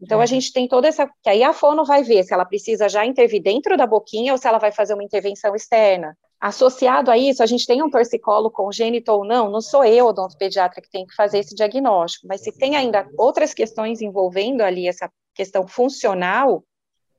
Então, 0.01 0.21
a 0.21 0.25
gente 0.25 0.53
tem 0.53 0.67
toda 0.67 0.87
essa. 0.87 1.09
Que 1.21 1.29
aí 1.29 1.43
a 1.43 1.53
fono 1.53 1.83
vai 1.83 2.03
ver 2.03 2.23
se 2.23 2.33
ela 2.33 2.45
precisa 2.45 2.87
já 2.87 3.05
intervir 3.05 3.41
dentro 3.41 3.75
da 3.75 3.85
boquinha 3.85 4.31
ou 4.31 4.37
se 4.37 4.47
ela 4.47 4.57
vai 4.57 4.71
fazer 4.71 4.93
uma 4.93 5.03
intervenção 5.03 5.53
externa. 5.55 6.15
Associado 6.39 7.11
a 7.11 7.17
isso, 7.17 7.43
a 7.43 7.45
gente 7.45 7.65
tem 7.65 7.83
um 7.83 7.89
torcicolo 7.89 8.49
congênito 8.49 9.11
ou 9.11 9.25
não, 9.25 9.51
não 9.51 9.59
sou 9.59 9.83
eu, 9.83 10.05
odontopediatra, 10.05 10.81
que 10.81 10.89
tem 10.89 11.05
que 11.05 11.13
fazer 11.13 11.39
esse 11.39 11.53
diagnóstico, 11.53 12.27
mas 12.27 12.41
se 12.41 12.57
tem 12.57 12.77
ainda 12.77 13.05
outras 13.17 13.53
questões 13.53 13.99
envolvendo 14.01 14.61
ali 14.61 14.87
essa 14.87 15.11
questão 15.35 15.67
funcional, 15.67 16.63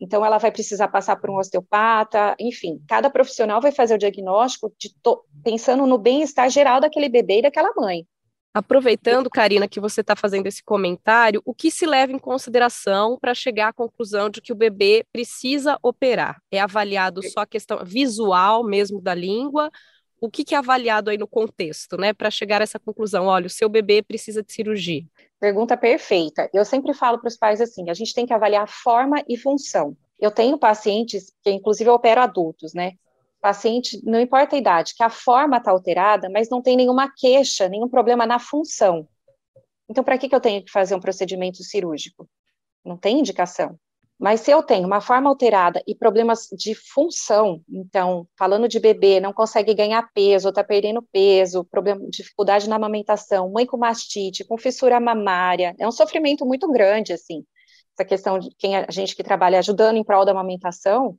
então 0.00 0.25
ela 0.25 0.38
vai 0.38 0.50
precisar 0.50 0.88
passar 0.88 1.16
por 1.16 1.28
um 1.28 1.37
osteopata, 1.37 2.34
enfim, 2.40 2.82
cada 2.88 3.10
profissional 3.10 3.60
vai 3.60 3.72
fazer 3.72 3.94
o 3.94 3.99
diagnóstico 3.99 4.72
pensando 5.44 5.87
no 5.87 5.99
bem-estar 5.99 6.49
geral 6.49 6.80
daquele 6.80 7.10
bebê 7.10 7.40
e 7.40 7.42
daquela 7.42 7.75
mãe. 7.76 8.06
Aproveitando, 8.52 9.30
Karina, 9.30 9.69
que 9.69 9.78
você 9.78 10.00
está 10.00 10.16
fazendo 10.16 10.47
esse 10.49 10.62
comentário, 10.62 11.40
o 11.45 11.54
que 11.54 11.71
se 11.71 11.87
leva 11.87 12.12
em 12.12 12.19
consideração 12.19 13.16
para 13.16 13.33
chegar 13.33 13.69
à 13.69 13.73
conclusão 13.73 14.28
de 14.28 14.40
que 14.40 14.52
o 14.52 14.57
bebê 14.57 15.04
precisa 15.12 15.78
operar? 15.83 16.42
É 16.50 16.61
avaliado 16.61 17.23
só 17.23 17.40
a 17.40 17.47
questão 17.47 17.85
visual 17.85 18.64
mesmo 18.64 19.00
da 19.00 19.14
língua? 19.14 19.71
O 20.21 20.28
que, 20.28 20.45
que 20.45 20.54
é 20.54 20.59
avaliado 20.59 21.11
aí 21.11 21.16
no 21.16 21.28
contexto, 21.28 21.97
né, 21.97 22.12
para 22.12 22.30
chegar 22.30 22.61
a 22.61 22.64
essa 22.64 22.78
conclusão? 22.78 23.26
Olha, 23.26 23.47
o 23.47 23.50
seu 23.50 23.69
bebê 23.69 24.02
precisa 24.02 24.42
de 24.42 24.52
cirurgia. 24.52 25.04
Pergunta 25.38 25.76
perfeita. 25.76 26.50
Eu 26.52 26.64
sempre 26.64 26.92
falo 26.92 27.19
para 27.19 27.28
os 27.28 27.37
pais 27.37 27.61
assim: 27.61 27.88
a 27.88 27.95
gente 27.95 28.12
tem 28.12 28.26
que 28.26 28.35
avaliar 28.35 28.69
forma 28.69 29.23
e 29.28 29.37
função. 29.37 29.97
Eu 30.19 30.30
tenho 30.30 30.59
pacientes 30.59 31.33
que, 31.42 31.50
inclusive, 31.50 31.88
eu 31.88 31.95
opero 31.95 32.21
adultos, 32.21 32.75
né? 32.75 32.92
Paciente, 33.40 34.00
não 34.04 34.20
importa 34.20 34.56
a 34.56 34.59
idade, 34.59 34.94
que 34.94 35.02
a 35.02 35.11
forma 35.11 35.56
está 35.56 35.70
alterada, 35.70 36.28
mas 36.30 36.49
não 36.49 36.62
tem 36.62 36.76
nenhuma 36.76 37.12
queixa, 37.16 37.68
nenhum 37.68 37.88
problema 37.88 38.26
na 38.26 38.38
função. 38.38 39.09
Então, 39.88 40.04
para 40.04 40.18
que, 40.18 40.28
que 40.28 40.35
eu 40.35 40.40
tenho 40.40 40.64
que 40.64 40.70
fazer 40.70 40.94
um 40.94 41.00
procedimento 41.00 41.64
cirúrgico? 41.64 42.28
Não 42.85 42.97
tem 42.97 43.18
indicação. 43.18 43.78
Mas 44.20 44.42
se 44.42 44.50
eu 44.50 44.62
tenho 44.62 44.87
uma 44.87 45.00
forma 45.00 45.30
alterada 45.30 45.82
e 45.87 45.94
problemas 45.94 46.47
de 46.52 46.75
função, 46.75 47.62
então, 47.66 48.28
falando 48.38 48.68
de 48.68 48.78
bebê, 48.78 49.18
não 49.18 49.32
consegue 49.32 49.73
ganhar 49.73 50.11
peso, 50.12 50.50
está 50.50 50.62
perdendo 50.62 51.02
peso, 51.11 51.64
problema, 51.64 52.02
dificuldade 52.11 52.68
na 52.68 52.76
amamentação, 52.76 53.50
mãe 53.50 53.64
com 53.64 53.78
mastite, 53.78 54.44
com 54.44 54.59
fissura 54.59 55.00
mamária, 55.00 55.75
é 55.78 55.88
um 55.88 55.92
sofrimento 55.92 56.44
muito 56.44 56.70
grande, 56.70 57.14
assim. 57.14 57.47
Essa 57.99 58.04
questão 58.04 58.38
de 58.38 58.50
quem 58.59 58.76
a 58.76 58.87
gente 58.90 59.16
que 59.16 59.23
trabalha 59.23 59.59
ajudando 59.59 59.97
em 59.97 60.04
prol 60.04 60.26
da 60.26 60.32
amamentação, 60.32 61.16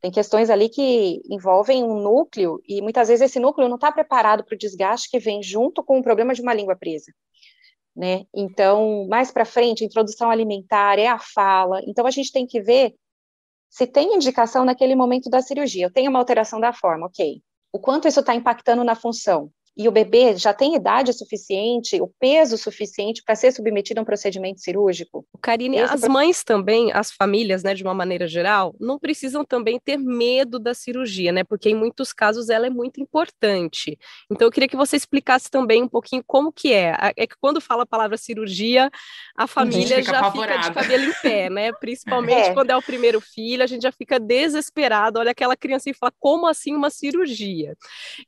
tem 0.00 0.10
questões 0.10 0.48
ali 0.48 0.68
que 0.68 1.20
envolvem 1.28 1.82
um 1.82 2.00
núcleo, 2.00 2.60
e 2.66 2.80
muitas 2.80 3.08
vezes 3.08 3.30
esse 3.30 3.40
núcleo 3.40 3.68
não 3.68 3.76
está 3.76 3.90
preparado 3.90 4.44
para 4.44 4.54
o 4.54 4.58
desgaste 4.58 5.10
que 5.10 5.18
vem 5.18 5.42
junto 5.42 5.82
com 5.82 5.98
o 5.98 6.02
problema 6.02 6.32
de 6.34 6.40
uma 6.40 6.54
língua 6.54 6.76
presa. 6.76 7.12
Né? 7.96 8.24
Então, 8.32 9.08
mais 9.08 9.32
para 9.32 9.44
frente, 9.44 9.84
introdução 9.84 10.30
alimentar, 10.30 11.00
é 11.00 11.08
a 11.08 11.18
fala. 11.18 11.80
Então, 11.84 12.06
a 12.06 12.12
gente 12.12 12.30
tem 12.30 12.46
que 12.46 12.60
ver 12.60 12.94
se 13.68 13.86
tem 13.86 14.14
indicação 14.14 14.64
naquele 14.64 14.94
momento 14.94 15.28
da 15.28 15.42
cirurgia. 15.42 15.86
Eu 15.86 15.92
tenho 15.92 16.10
uma 16.10 16.20
alteração 16.20 16.60
da 16.60 16.72
forma, 16.72 17.06
ok. 17.06 17.42
O 17.72 17.80
quanto 17.80 18.06
isso 18.06 18.20
está 18.20 18.34
impactando 18.34 18.84
na 18.84 18.94
função? 18.94 19.50
E 19.78 19.86
o 19.86 19.92
bebê 19.92 20.36
já 20.36 20.52
tem 20.52 20.74
idade 20.74 21.12
suficiente, 21.12 22.02
o 22.02 22.08
peso 22.18 22.58
suficiente 22.58 23.22
para 23.24 23.36
ser 23.36 23.52
submetido 23.52 24.00
a 24.00 24.02
um 24.02 24.04
procedimento 24.04 24.60
cirúrgico? 24.60 25.24
Karine, 25.40 25.76
Esse 25.76 25.94
as 25.94 26.00
pro... 26.00 26.10
mães 26.10 26.42
também, 26.42 26.90
as 26.92 27.12
famílias, 27.12 27.62
né, 27.62 27.74
de 27.74 27.84
uma 27.84 27.94
maneira 27.94 28.26
geral, 28.26 28.74
não 28.80 28.98
precisam 28.98 29.44
também 29.44 29.78
ter 29.78 29.96
medo 29.96 30.58
da 30.58 30.74
cirurgia, 30.74 31.30
né, 31.30 31.44
porque 31.44 31.70
em 31.70 31.76
muitos 31.76 32.12
casos 32.12 32.48
ela 32.48 32.66
é 32.66 32.70
muito 32.70 33.00
importante. 33.00 33.96
Então 34.28 34.48
eu 34.48 34.50
queria 34.50 34.68
que 34.68 34.76
você 34.76 34.96
explicasse 34.96 35.48
também 35.48 35.84
um 35.84 35.88
pouquinho 35.88 36.24
como 36.26 36.52
que 36.52 36.72
é. 36.72 36.96
É 37.16 37.24
que 37.24 37.36
quando 37.40 37.60
fala 37.60 37.84
a 37.84 37.86
palavra 37.86 38.16
cirurgia, 38.16 38.90
a 39.36 39.46
família 39.46 40.02
já 40.02 40.18
apavorada. 40.18 40.64
fica 40.64 40.68
de 40.68 40.74
cabelo 40.74 41.04
em 41.04 41.14
pé, 41.22 41.48
né, 41.48 41.70
principalmente 41.78 42.48
é. 42.48 42.52
quando 42.52 42.70
é 42.70 42.76
o 42.76 42.82
primeiro 42.82 43.20
filho, 43.20 43.62
a 43.62 43.66
gente 43.68 43.82
já 43.82 43.92
fica 43.92 44.18
desesperado, 44.18 45.20
olha 45.20 45.30
aquela 45.30 45.56
criança 45.56 45.88
e 45.88 45.94
fala, 45.94 46.12
como 46.18 46.48
assim 46.48 46.74
uma 46.74 46.90
cirurgia? 46.90 47.76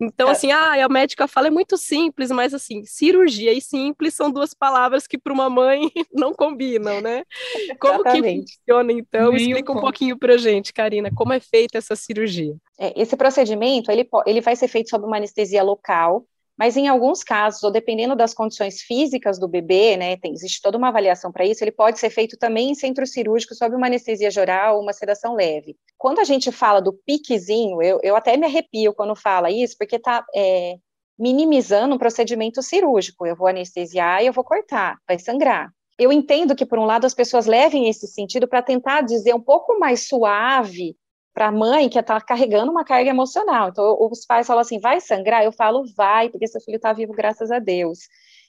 Então 0.00 0.28
é. 0.28 0.30
assim, 0.30 0.52
ah, 0.52 0.84
a 0.84 0.88
médica 0.88 1.26
fala 1.26 1.39
fala 1.40 1.48
é 1.48 1.50
muito 1.50 1.78
simples, 1.78 2.30
mas 2.30 2.52
assim, 2.52 2.84
cirurgia 2.84 3.50
e 3.52 3.62
simples 3.62 4.14
são 4.14 4.30
duas 4.30 4.52
palavras 4.52 5.06
que 5.06 5.16
para 5.16 5.32
uma 5.32 5.48
mãe 5.48 5.80
não 6.12 6.34
combinam, 6.34 7.00
né? 7.00 7.24
Como 7.80 8.00
Exatamente. 8.00 8.44
que 8.44 8.58
funciona 8.58 8.92
então? 8.92 9.32
Meio 9.32 9.48
Explica 9.48 9.72
um 9.72 9.80
pouquinho 9.80 10.18
para 10.18 10.36
gente, 10.36 10.72
Karina, 10.72 11.10
como 11.14 11.32
é 11.32 11.40
feita 11.40 11.78
essa 11.78 11.96
cirurgia? 11.96 12.54
É, 12.78 13.00
esse 13.00 13.16
procedimento, 13.16 13.90
ele, 13.90 14.06
ele 14.26 14.40
vai 14.40 14.54
ser 14.54 14.68
feito 14.68 14.90
sob 14.90 15.06
uma 15.06 15.16
anestesia 15.16 15.62
local, 15.62 16.26
mas 16.58 16.76
em 16.76 16.88
alguns 16.88 17.24
casos, 17.24 17.62
ou 17.62 17.70
dependendo 17.70 18.14
das 18.14 18.34
condições 18.34 18.82
físicas 18.82 19.38
do 19.38 19.48
bebê, 19.48 19.96
né, 19.96 20.18
tem, 20.18 20.32
existe 20.32 20.60
toda 20.60 20.76
uma 20.76 20.88
avaliação 20.88 21.32
para 21.32 21.46
isso, 21.46 21.64
ele 21.64 21.72
pode 21.72 21.98
ser 21.98 22.10
feito 22.10 22.36
também 22.36 22.70
em 22.70 22.74
centro 22.74 23.06
cirúrgico 23.06 23.54
sob 23.54 23.74
uma 23.74 23.86
anestesia 23.86 24.30
geral 24.30 24.76
ou 24.76 24.82
uma 24.82 24.92
sedação 24.92 25.34
leve. 25.34 25.74
Quando 25.96 26.18
a 26.18 26.24
gente 26.24 26.52
fala 26.52 26.80
do 26.80 26.92
piquezinho, 26.92 27.80
eu, 27.80 27.98
eu 28.02 28.14
até 28.14 28.36
me 28.36 28.44
arrepio 28.44 28.92
quando 28.92 29.16
fala 29.16 29.50
isso, 29.50 29.74
porque 29.78 29.98
tá, 29.98 30.22
é, 30.34 30.76
minimizando 31.20 31.94
um 31.94 31.98
procedimento 31.98 32.62
cirúrgico. 32.62 33.26
Eu 33.26 33.36
vou 33.36 33.46
anestesiar 33.46 34.22
e 34.22 34.26
eu 34.26 34.32
vou 34.32 34.42
cortar, 34.42 34.98
vai 35.06 35.18
sangrar. 35.18 35.70
Eu 35.98 36.10
entendo 36.10 36.56
que, 36.56 36.64
por 36.64 36.78
um 36.78 36.86
lado, 36.86 37.04
as 37.04 37.12
pessoas 37.12 37.44
levem 37.44 37.90
esse 37.90 38.06
sentido 38.06 38.48
para 38.48 38.62
tentar 38.62 39.02
dizer 39.02 39.34
um 39.34 39.40
pouco 39.40 39.78
mais 39.78 40.08
suave 40.08 40.96
para 41.34 41.48
a 41.48 41.52
mãe 41.52 41.90
que 41.90 41.98
está 41.98 42.18
carregando 42.22 42.72
uma 42.72 42.84
carga 42.84 43.10
emocional. 43.10 43.68
Então, 43.68 43.96
os 44.10 44.24
pais 44.24 44.46
falam 44.46 44.62
assim: 44.62 44.80
vai 44.80 44.98
sangrar? 44.98 45.44
Eu 45.44 45.52
falo, 45.52 45.84
vai, 45.94 46.30
porque 46.30 46.46
seu 46.46 46.60
filho 46.60 46.76
está 46.76 46.94
vivo, 46.94 47.12
graças 47.12 47.50
a 47.50 47.58
Deus. 47.58 47.98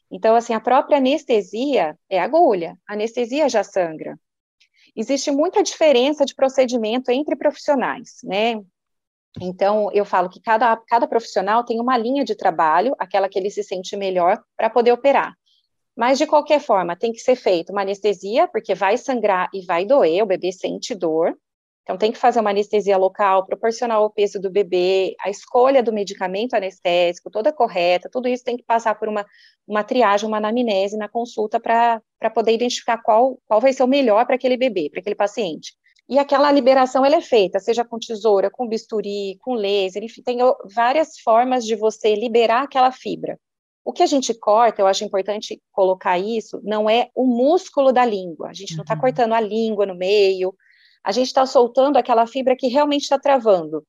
Então, 0.10 0.34
assim, 0.34 0.54
a 0.54 0.60
própria 0.62 0.98
anestesia 0.98 1.98
é 2.10 2.22
agulha, 2.22 2.78
a 2.88 2.94
anestesia 2.94 3.50
já 3.50 3.64
sangra. 3.64 4.18
Existe 4.96 5.30
muita 5.30 5.62
diferença 5.62 6.26
de 6.26 6.36
procedimento 6.36 7.12
entre 7.12 7.36
profissionais, 7.36 8.18
né? 8.24 8.62
Então, 9.40 9.90
eu 9.94 10.04
falo 10.04 10.30
que 10.30 10.42
cada, 10.42 10.76
cada 10.88 11.08
profissional 11.08 11.64
tem 11.64 11.80
uma 11.80 11.98
linha 11.98 12.24
de 12.24 12.36
trabalho, 12.36 12.94
aquela 13.00 13.30
que 13.30 13.40
ele 13.40 13.50
se 13.50 13.64
sente 13.64 13.96
melhor 13.96 14.42
para 14.58 14.70
poder 14.70 14.92
operar. 14.92 15.34
Mas, 15.96 16.18
de 16.18 16.26
qualquer 16.26 16.60
forma, 16.60 16.96
tem 16.96 17.12
que 17.12 17.20
ser 17.20 17.36
feita 17.36 17.72
uma 17.72 17.82
anestesia, 17.82 18.48
porque 18.48 18.74
vai 18.76 18.98
sangrar 18.98 19.50
e 19.54 19.66
vai 19.66 19.86
doer, 19.86 20.24
o 20.24 20.26
bebê 20.26 20.52
sente 20.52 20.96
dor. 20.96 21.38
Então, 21.84 21.98
tem 21.98 22.12
que 22.12 22.18
fazer 22.18 22.40
uma 22.40 22.52
anestesia 22.52 22.98
local, 22.98 23.46
proporcional 23.46 24.04
ao 24.04 24.10
peso 24.10 24.40
do 24.40 24.52
bebê, 24.52 25.16
a 25.20 25.30
escolha 25.30 25.82
do 25.82 25.92
medicamento 25.92 26.54
anestésico, 26.54 27.32
toda 27.32 27.52
correta, 27.52 28.10
tudo 28.12 28.28
isso 28.28 28.44
tem 28.44 28.56
que 28.56 28.64
passar 28.64 28.96
por 28.96 29.10
uma, 29.10 29.26
uma 29.68 29.84
triagem, 29.84 30.28
uma 30.28 30.38
anamnese 30.38 30.96
na 30.98 31.10
consulta 31.10 31.60
para 31.60 32.02
poder 32.34 32.54
identificar 32.54 33.02
qual, 33.02 33.40
qual 33.48 33.60
vai 33.60 33.74
ser 33.74 33.84
o 33.84 33.88
melhor 33.88 34.26
para 34.26 34.36
aquele 34.36 34.58
bebê, 34.58 34.90
para 34.90 35.00
aquele 35.00 35.16
paciente. 35.16 35.74
E 36.10 36.20
aquela 36.20 36.52
liberação 36.52 37.06
ela 37.06 37.16
é 37.16 37.22
feita, 37.22 37.60
seja 37.60 37.86
com 37.86 37.98
tesoura, 37.98 38.50
com 38.50 38.68
bisturi, 38.68 39.38
com 39.40 39.54
laser, 39.54 40.04
enfim, 40.04 40.22
tem 40.22 40.40
várias 40.74 41.20
formas 41.20 41.66
de 41.66 41.76
você 41.76 42.16
liberar 42.16 42.64
aquela 42.64 42.92
fibra. 42.92 43.40
O 43.84 43.94
que 43.94 44.04
a 44.04 44.06
gente 44.06 44.34
corta, 44.34 44.82
eu 44.82 44.88
acho 44.88 45.04
importante 45.04 45.62
colocar 45.72 46.20
isso, 46.20 46.60
não 46.64 46.90
é 46.90 47.10
o 47.16 47.26
músculo 47.26 47.92
da 47.92 48.06
língua. 48.06 48.50
A 48.50 48.54
gente 48.54 48.76
não 48.76 48.84
está 48.84 48.94
uhum. 48.94 49.02
cortando 49.02 49.34
a 49.34 49.40
língua 49.40 49.86
no 49.86 49.96
meio, 49.96 50.54
a 51.04 51.12
gente 51.12 51.28
está 51.28 51.46
soltando 51.46 51.98
aquela 51.98 52.28
fibra 52.28 52.56
que 52.56 52.68
realmente 52.68 53.04
está 53.04 53.18
travando. 53.18 53.84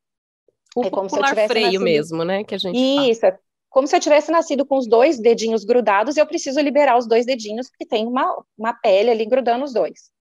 O 0.74 0.84
é 0.84 0.90
como 0.90 1.10
se 1.10 1.18
eu 1.18 1.24
tivesse 1.24 1.48
freio 1.48 1.66
nascido... 1.66 1.84
mesmo, 1.84 2.24
né? 2.24 2.44
Que 2.44 2.54
a 2.54 2.58
gente 2.58 2.78
Isso, 3.10 3.26
é 3.26 3.38
como 3.68 3.86
se 3.86 3.96
eu 3.96 4.00
tivesse 4.00 4.30
nascido 4.30 4.66
com 4.66 4.76
os 4.76 4.86
dois 4.86 5.18
dedinhos 5.18 5.64
grudados 5.64 6.16
e 6.16 6.20
eu 6.20 6.26
preciso 6.26 6.60
liberar 6.60 6.98
os 6.98 7.08
dois 7.08 7.24
dedinhos, 7.24 7.70
porque 7.70 7.86
tem 7.86 8.06
uma, 8.06 8.44
uma 8.56 8.74
pele 8.74 9.10
ali 9.10 9.24
grudando 9.24 9.64
os 9.64 9.72
dois. 9.72 10.11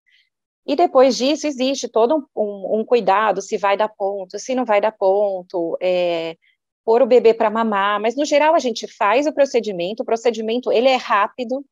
E 0.66 0.76
depois 0.76 1.16
disso, 1.16 1.46
existe 1.46 1.88
todo 1.88 2.28
um, 2.34 2.42
um, 2.42 2.80
um 2.80 2.84
cuidado, 2.84 3.42
se 3.42 3.56
vai 3.56 3.76
dar 3.76 3.88
ponto, 3.88 4.38
se 4.38 4.54
não 4.54 4.64
vai 4.64 4.80
dar 4.80 4.92
ponto, 4.92 5.76
é, 5.80 6.36
pôr 6.84 7.02
o 7.02 7.06
bebê 7.06 7.34
para 7.34 7.50
mamar, 7.50 8.00
mas 8.00 8.16
no 8.16 8.24
geral 8.24 8.54
a 8.54 8.58
gente 8.58 8.86
faz 8.86 9.26
o 9.26 9.32
procedimento, 9.32 10.02
o 10.02 10.06
procedimento 10.06 10.70
ele 10.70 10.88
é 10.88 10.96
rápido, 10.96 11.64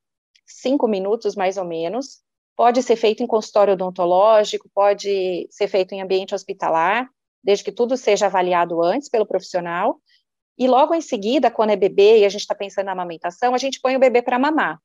cinco 0.46 0.88
minutos 0.88 1.36
mais 1.36 1.56
ou 1.56 1.64
menos, 1.64 2.20
pode 2.56 2.82
ser 2.82 2.96
feito 2.96 3.22
em 3.22 3.26
consultório 3.26 3.74
odontológico, 3.74 4.68
pode 4.74 5.46
ser 5.50 5.68
feito 5.68 5.92
em 5.92 6.02
ambiente 6.02 6.34
hospitalar, 6.34 7.08
desde 7.42 7.64
que 7.64 7.72
tudo 7.72 7.96
seja 7.96 8.26
avaliado 8.26 8.82
antes 8.82 9.08
pelo 9.08 9.24
profissional, 9.24 10.00
e 10.58 10.68
logo 10.68 10.94
em 10.94 11.00
seguida, 11.00 11.50
quando 11.50 11.70
é 11.70 11.76
bebê 11.76 12.18
e 12.18 12.24
a 12.24 12.28
gente 12.28 12.42
está 12.42 12.54
pensando 12.54 12.86
na 12.86 12.92
amamentação, 12.92 13.54
a 13.54 13.58
gente 13.58 13.80
põe 13.80 13.96
o 13.96 14.00
bebê 14.00 14.20
para 14.20 14.38
mamar. 14.38 14.78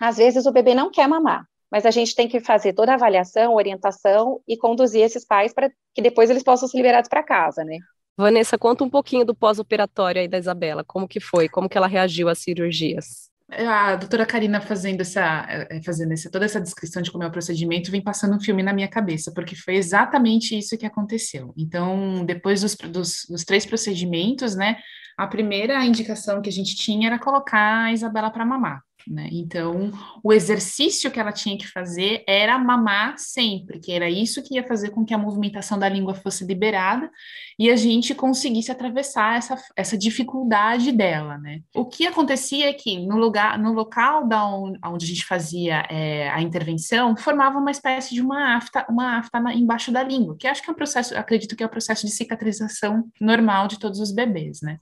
Às 0.00 0.16
vezes 0.16 0.46
o 0.46 0.52
bebê 0.52 0.74
não 0.74 0.90
quer 0.90 1.06
mamar, 1.06 1.44
mas 1.70 1.86
a 1.86 1.90
gente 1.90 2.14
tem 2.14 2.28
que 2.28 2.40
fazer 2.40 2.72
toda 2.72 2.92
a 2.92 2.94
avaliação, 2.94 3.54
orientação 3.54 4.40
e 4.46 4.56
conduzir 4.56 5.02
esses 5.02 5.24
pais 5.24 5.52
para 5.52 5.70
que 5.94 6.02
depois 6.02 6.30
eles 6.30 6.42
possam 6.42 6.68
ser 6.68 6.76
liberados 6.76 7.08
para 7.08 7.22
casa, 7.22 7.64
né? 7.64 7.78
Vanessa, 8.16 8.58
conta 8.58 8.84
um 8.84 8.90
pouquinho 8.90 9.24
do 9.24 9.34
pós-operatório 9.34 10.20
aí 10.20 10.28
da 10.28 10.38
Isabela, 10.38 10.84
como 10.84 11.08
que 11.08 11.20
foi, 11.20 11.48
como 11.48 11.68
que 11.68 11.78
ela 11.78 11.86
reagiu 11.86 12.28
às 12.28 12.38
cirurgias? 12.38 13.30
a 13.52 13.96
doutora 13.96 14.24
Karina 14.24 14.60
fazendo 14.60 15.00
essa, 15.00 15.44
é, 15.48 15.82
fazendo 15.82 16.12
essa, 16.12 16.30
toda 16.30 16.44
essa 16.44 16.60
descrição 16.60 17.02
de 17.02 17.10
como 17.10 17.24
é 17.24 17.26
o 17.26 17.32
procedimento, 17.32 17.90
vem 17.90 18.02
passando 18.02 18.36
um 18.36 18.40
filme 18.40 18.62
na 18.62 18.72
minha 18.72 18.88
cabeça, 18.88 19.32
porque 19.34 19.56
foi 19.56 19.74
exatamente 19.74 20.56
isso 20.56 20.78
que 20.78 20.86
aconteceu. 20.86 21.52
Então, 21.56 22.24
depois 22.24 22.60
dos, 22.60 22.76
dos, 22.76 23.26
dos 23.28 23.44
três 23.44 23.66
procedimentos, 23.66 24.54
né, 24.54 24.76
a 25.18 25.26
primeira 25.26 25.84
indicação 25.84 26.40
que 26.40 26.48
a 26.48 26.52
gente 26.52 26.76
tinha 26.76 27.08
era 27.08 27.18
colocar 27.18 27.86
a 27.86 27.92
Isabela 27.92 28.30
para 28.30 28.46
mamar. 28.46 28.82
Né? 29.06 29.28
Então, 29.32 29.90
o 30.22 30.32
exercício 30.32 31.10
que 31.10 31.18
ela 31.18 31.32
tinha 31.32 31.56
que 31.56 31.66
fazer 31.66 32.22
era 32.26 32.58
mamar 32.58 33.18
sempre, 33.18 33.78
que 33.80 33.92
era 33.92 34.08
isso 34.08 34.42
que 34.42 34.54
ia 34.54 34.66
fazer 34.66 34.90
com 34.90 35.04
que 35.04 35.14
a 35.14 35.18
movimentação 35.18 35.78
da 35.78 35.88
língua 35.88 36.14
fosse 36.14 36.44
liberada 36.44 37.10
e 37.58 37.70
a 37.70 37.76
gente 37.76 38.14
conseguisse 38.14 38.70
atravessar 38.70 39.36
essa, 39.36 39.56
essa 39.76 39.96
dificuldade 39.96 40.92
dela, 40.92 41.38
né? 41.38 41.60
O 41.74 41.84
que 41.84 42.06
acontecia 42.06 42.68
é 42.68 42.72
que 42.72 42.98
no 42.98 43.16
lugar, 43.16 43.58
no 43.58 43.72
local 43.72 44.26
da 44.26 44.46
onde, 44.46 44.78
onde 44.84 45.04
a 45.04 45.08
gente 45.08 45.24
fazia 45.24 45.86
é, 45.90 46.30
a 46.30 46.40
intervenção, 46.40 47.16
formava 47.16 47.58
uma 47.58 47.70
espécie 47.70 48.14
de 48.14 48.20
uma 48.20 48.56
afta, 48.56 48.86
uma 48.88 49.18
afta 49.18 49.40
na, 49.40 49.54
embaixo 49.54 49.92
da 49.92 50.02
língua, 50.02 50.36
que 50.38 50.46
acho 50.46 50.62
que 50.62 50.70
é 50.70 50.72
um 50.72 50.76
processo, 50.76 51.16
acredito 51.16 51.56
que 51.56 51.62
é 51.62 51.66
o 51.66 51.68
um 51.68 51.72
processo 51.72 52.06
de 52.06 52.12
cicatrização 52.12 53.04
normal 53.20 53.68
de 53.68 53.78
todos 53.78 54.00
os 54.00 54.12
bebês, 54.12 54.60
né? 54.62 54.78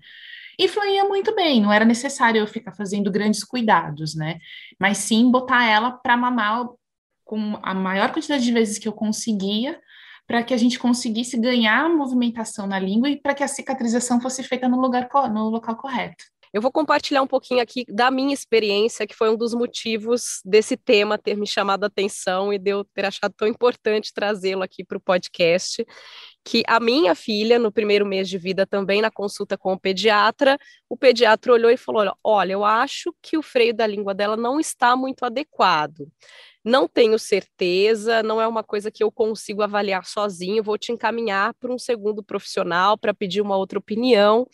E 0.59 0.67
fluía 0.67 1.05
muito 1.05 1.35
bem, 1.35 1.61
não 1.61 1.73
era 1.73 1.85
necessário 1.85 2.41
eu 2.41 2.47
ficar 2.47 2.73
fazendo 2.73 3.11
grandes 3.11 3.45
cuidados, 3.45 4.15
né? 4.15 4.39
Mas 4.79 4.99
sim 4.99 5.31
botar 5.31 5.65
ela 5.65 5.93
para 5.93 6.17
mamar 6.17 6.67
com 7.25 7.59
a 7.63 7.75
maior 7.75 8.13
quantidade 8.13 8.43
de 8.43 8.53
vezes 8.53 8.79
que 8.79 8.89
eu 8.89 8.93
conseguia, 8.93 9.79
para 10.27 10.43
que 10.43 10.53
a 10.53 10.57
gente 10.57 10.79
conseguisse 10.79 11.39
ganhar 11.39 11.89
movimentação 11.89 12.67
na 12.67 12.79
língua 12.79 13.09
e 13.09 13.21
para 13.21 13.35
que 13.35 13.45
a 13.45 13.49
cicatrização 13.49 14.21
fosse 14.21 14.43
feita 14.43 14.69
no 14.69 14.81
lugar 14.81 15.09
no 15.33 15.49
local 15.49 15.77
correto. 15.77 16.25
Eu 16.53 16.63
vou 16.63 16.73
compartilhar 16.73 17.23
um 17.23 17.27
pouquinho 17.27 17.63
aqui 17.63 17.85
da 17.89 18.11
minha 18.11 18.33
experiência, 18.33 19.07
que 19.07 19.15
foi 19.15 19.31
um 19.31 19.37
dos 19.37 19.53
motivos 19.53 20.41
desse 20.45 20.77
tema 20.77 21.19
ter 21.19 21.37
me 21.37 21.47
chamado 21.47 21.85
a 21.85 21.89
atenção 21.89 22.53
e 22.53 22.59
de 22.59 22.71
eu 22.71 22.85
ter 22.85 23.05
achado 23.05 23.35
tão 23.37 23.47
importante 23.47 24.13
trazê-lo 24.13 24.63
aqui 24.63 24.83
para 24.83 24.97
o 24.97 25.01
podcast. 25.01 25.85
Que 26.45 26.63
a 26.67 26.81
minha 26.81 27.15
filha, 27.15 27.59
no 27.59 27.71
primeiro 27.71 28.07
mês 28.07 28.29
de 28.29 28.39
vida, 28.39 28.67
também 28.67 29.03
na 29.03 29.11
consulta 29.11 29.59
com 29.59 29.73
o 29.73 29.79
pediatra, 29.79 30.59
o 30.89 30.97
pediatra 30.97 31.53
olhou 31.53 31.71
e 31.71 31.77
falou: 31.77 32.11
Olha, 32.25 32.53
eu 32.53 32.65
acho 32.65 33.15
que 33.23 33.37
o 33.37 33.43
freio 33.43 33.75
da 33.75 33.87
língua 33.87 34.15
dela 34.15 34.37
não 34.37 34.59
está 34.59 34.97
muito 34.97 35.25
adequado. 35.25 36.09
Não 36.65 36.87
tenho 36.89 37.19
certeza, 37.19 38.23
não 38.23 38.41
é 38.41 38.47
uma 38.47 38.63
coisa 38.63 38.91
que 38.91 39.03
eu 39.03 39.11
consigo 39.11 39.63
avaliar 39.63 40.05
sozinho, 40.05 40.63
vou 40.63 40.77
te 40.77 40.93
encaminhar 40.93 41.55
para 41.55 41.73
um 41.73 41.79
segundo 41.79 42.23
profissional 42.23 42.99
para 42.99 43.15
pedir 43.15 43.41
uma 43.41 43.57
outra 43.57 43.79
opinião. 43.79 44.47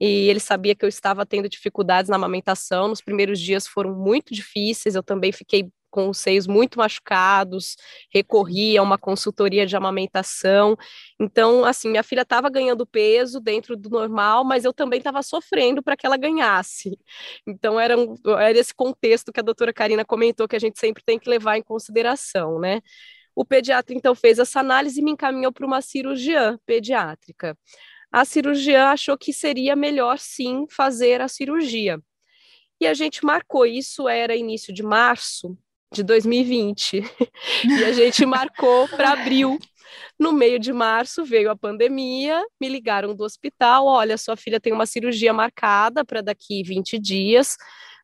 E 0.00 0.28
ele 0.28 0.40
sabia 0.40 0.74
que 0.74 0.84
eu 0.84 0.88
estava 0.88 1.26
tendo 1.26 1.48
dificuldades 1.48 2.08
na 2.08 2.16
amamentação, 2.16 2.88
nos 2.88 3.02
primeiros 3.02 3.40
dias 3.40 3.66
foram 3.66 3.94
muito 3.94 4.32
difíceis, 4.32 4.94
eu 4.94 5.02
também 5.02 5.32
fiquei 5.32 5.68
com 5.90 6.08
os 6.08 6.18
seios 6.18 6.46
muito 6.46 6.78
machucados, 6.78 7.76
recorri 8.12 8.76
a 8.76 8.82
uma 8.82 8.98
consultoria 8.98 9.66
de 9.66 9.76
amamentação. 9.76 10.76
Então, 11.20 11.64
assim, 11.64 11.88
minha 11.88 12.02
filha 12.02 12.22
estava 12.22 12.48
ganhando 12.50 12.86
peso 12.86 13.40
dentro 13.40 13.76
do 13.76 13.90
normal, 13.90 14.44
mas 14.44 14.64
eu 14.64 14.72
também 14.72 14.98
estava 14.98 15.22
sofrendo 15.22 15.82
para 15.82 15.96
que 15.96 16.06
ela 16.06 16.16
ganhasse. 16.16 16.98
Então, 17.46 17.78
era, 17.78 17.96
um, 17.96 18.14
era 18.38 18.58
esse 18.58 18.74
contexto 18.74 19.32
que 19.32 19.40
a 19.40 19.42
doutora 19.42 19.72
Karina 19.72 20.04
comentou 20.04 20.48
que 20.48 20.56
a 20.56 20.60
gente 20.60 20.78
sempre 20.78 21.02
tem 21.04 21.18
que 21.18 21.28
levar 21.28 21.56
em 21.56 21.62
consideração, 21.62 22.58
né? 22.60 22.80
O 23.34 23.44
pediatra, 23.44 23.94
então, 23.94 24.14
fez 24.14 24.38
essa 24.38 24.60
análise 24.60 25.00
e 25.00 25.02
me 25.02 25.12
encaminhou 25.12 25.52
para 25.52 25.66
uma 25.66 25.80
cirurgiã 25.80 26.58
pediátrica. 26.66 27.56
A 28.10 28.24
cirurgiã 28.24 28.86
achou 28.88 29.16
que 29.18 29.32
seria 29.32 29.76
melhor, 29.76 30.18
sim, 30.18 30.66
fazer 30.70 31.20
a 31.20 31.28
cirurgia. 31.28 32.00
E 32.80 32.86
a 32.86 32.94
gente 32.94 33.24
marcou, 33.24 33.66
isso 33.66 34.08
era 34.08 34.36
início 34.36 34.72
de 34.72 34.82
março, 34.82 35.56
de 35.92 36.02
2020. 36.02 37.02
e 37.64 37.84
a 37.84 37.92
gente 37.92 38.24
marcou 38.26 38.88
para 38.88 39.12
abril. 39.12 39.58
No 40.18 40.32
meio 40.32 40.58
de 40.58 40.72
março 40.72 41.24
veio 41.24 41.50
a 41.50 41.56
pandemia, 41.56 42.44
me 42.60 42.68
ligaram 42.68 43.14
do 43.14 43.24
hospital, 43.24 43.86
olha, 43.86 44.18
sua 44.18 44.36
filha 44.36 44.60
tem 44.60 44.72
uma 44.72 44.84
cirurgia 44.84 45.32
marcada 45.32 46.04
para 46.04 46.20
daqui 46.20 46.62
20 46.62 46.98
dias. 46.98 47.56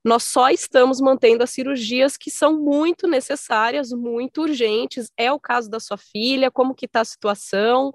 Nós 0.04 0.22
só 0.24 0.50
estamos 0.50 1.00
mantendo 1.00 1.42
as 1.42 1.50
cirurgias 1.50 2.16
que 2.16 2.30
são 2.30 2.60
muito 2.60 3.08
necessárias, 3.08 3.90
muito 3.90 4.42
urgentes. 4.42 5.10
É 5.16 5.32
o 5.32 5.40
caso 5.40 5.70
da 5.70 5.80
sua 5.80 5.96
filha, 5.96 6.50
como 6.50 6.74
que 6.74 6.86
está 6.86 7.00
a 7.00 7.04
situação? 7.04 7.92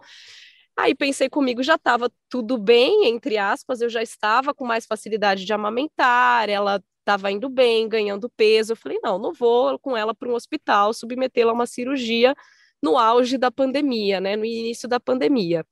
Aí 0.80 0.96
pensei 0.96 1.30
comigo, 1.30 1.62
já 1.62 1.76
estava 1.76 2.10
tudo 2.30 2.58
bem, 2.58 3.06
entre 3.08 3.38
aspas, 3.38 3.82
eu 3.82 3.90
já 3.90 4.02
estava 4.02 4.54
com 4.54 4.66
mais 4.66 4.86
facilidade 4.86 5.46
de 5.46 5.54
amamentar, 5.54 6.50
ela 6.50 6.82
estava 7.10 7.32
indo 7.32 7.50
bem, 7.50 7.90
ganhando 7.90 8.30
peso. 8.30 8.74
Eu 8.74 8.78
falei, 8.78 9.00
não, 9.02 9.18
não 9.18 9.34
vou 9.34 9.80
com 9.80 9.98
ela 9.98 10.14
para 10.14 10.30
um 10.30 10.36
hospital, 10.36 10.94
submetê-la 10.94 11.52
a 11.52 11.54
uma 11.54 11.66
cirurgia 11.66 12.36
no 12.82 12.98
auge 12.98 13.38
da 13.38 13.52
pandemia, 13.52 14.22
né, 14.22 14.36
no 14.36 14.46
início 14.46 14.88
da 14.88 15.00
pandemia. 15.00 15.66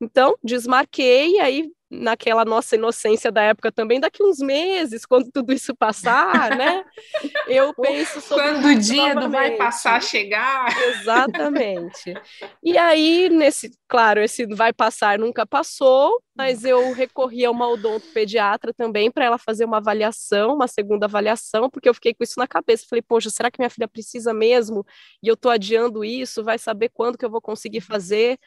Então, 0.00 0.36
desmarquei, 0.42 1.38
aí 1.38 1.70
naquela 1.90 2.44
nossa 2.44 2.76
inocência 2.76 3.32
da 3.32 3.42
época 3.42 3.72
também, 3.72 3.98
daqui 3.98 4.22
uns 4.22 4.38
meses, 4.38 5.04
quando 5.04 5.30
tudo 5.32 5.52
isso 5.52 5.74
passar, 5.74 6.56
né? 6.56 6.84
Eu 7.48 7.74
penso 7.74 8.20
sobre 8.20 8.44
quando 8.44 8.66
o 8.66 8.78
dia 8.78 9.14
do 9.14 9.28
vai 9.28 9.56
passar 9.56 10.00
chegar. 10.00 10.68
Exatamente. 10.88 12.14
E 12.62 12.78
aí 12.78 13.28
nesse, 13.28 13.72
claro, 13.88 14.20
esse 14.20 14.46
vai 14.46 14.72
passar 14.72 15.18
nunca 15.18 15.44
passou, 15.44 16.22
mas 16.36 16.64
eu 16.64 16.92
recorri 16.92 17.44
a 17.44 17.50
uma 17.50 17.68
odontopediatra 17.68 18.72
também 18.72 19.10
para 19.10 19.24
ela 19.24 19.36
fazer 19.36 19.64
uma 19.64 19.78
avaliação, 19.78 20.54
uma 20.54 20.68
segunda 20.68 21.06
avaliação, 21.06 21.68
porque 21.68 21.88
eu 21.88 21.94
fiquei 21.94 22.14
com 22.14 22.22
isso 22.22 22.38
na 22.38 22.46
cabeça. 22.46 22.86
Falei, 22.88 23.02
poxa, 23.02 23.30
será 23.30 23.50
que 23.50 23.60
minha 23.60 23.70
filha 23.70 23.88
precisa 23.88 24.32
mesmo? 24.32 24.86
E 25.22 25.28
eu 25.28 25.34
estou 25.34 25.50
adiando 25.50 26.04
isso, 26.04 26.44
vai 26.44 26.58
saber 26.58 26.90
quando 26.90 27.18
que 27.18 27.24
eu 27.24 27.30
vou 27.30 27.40
conseguir 27.40 27.80
fazer? 27.80 28.38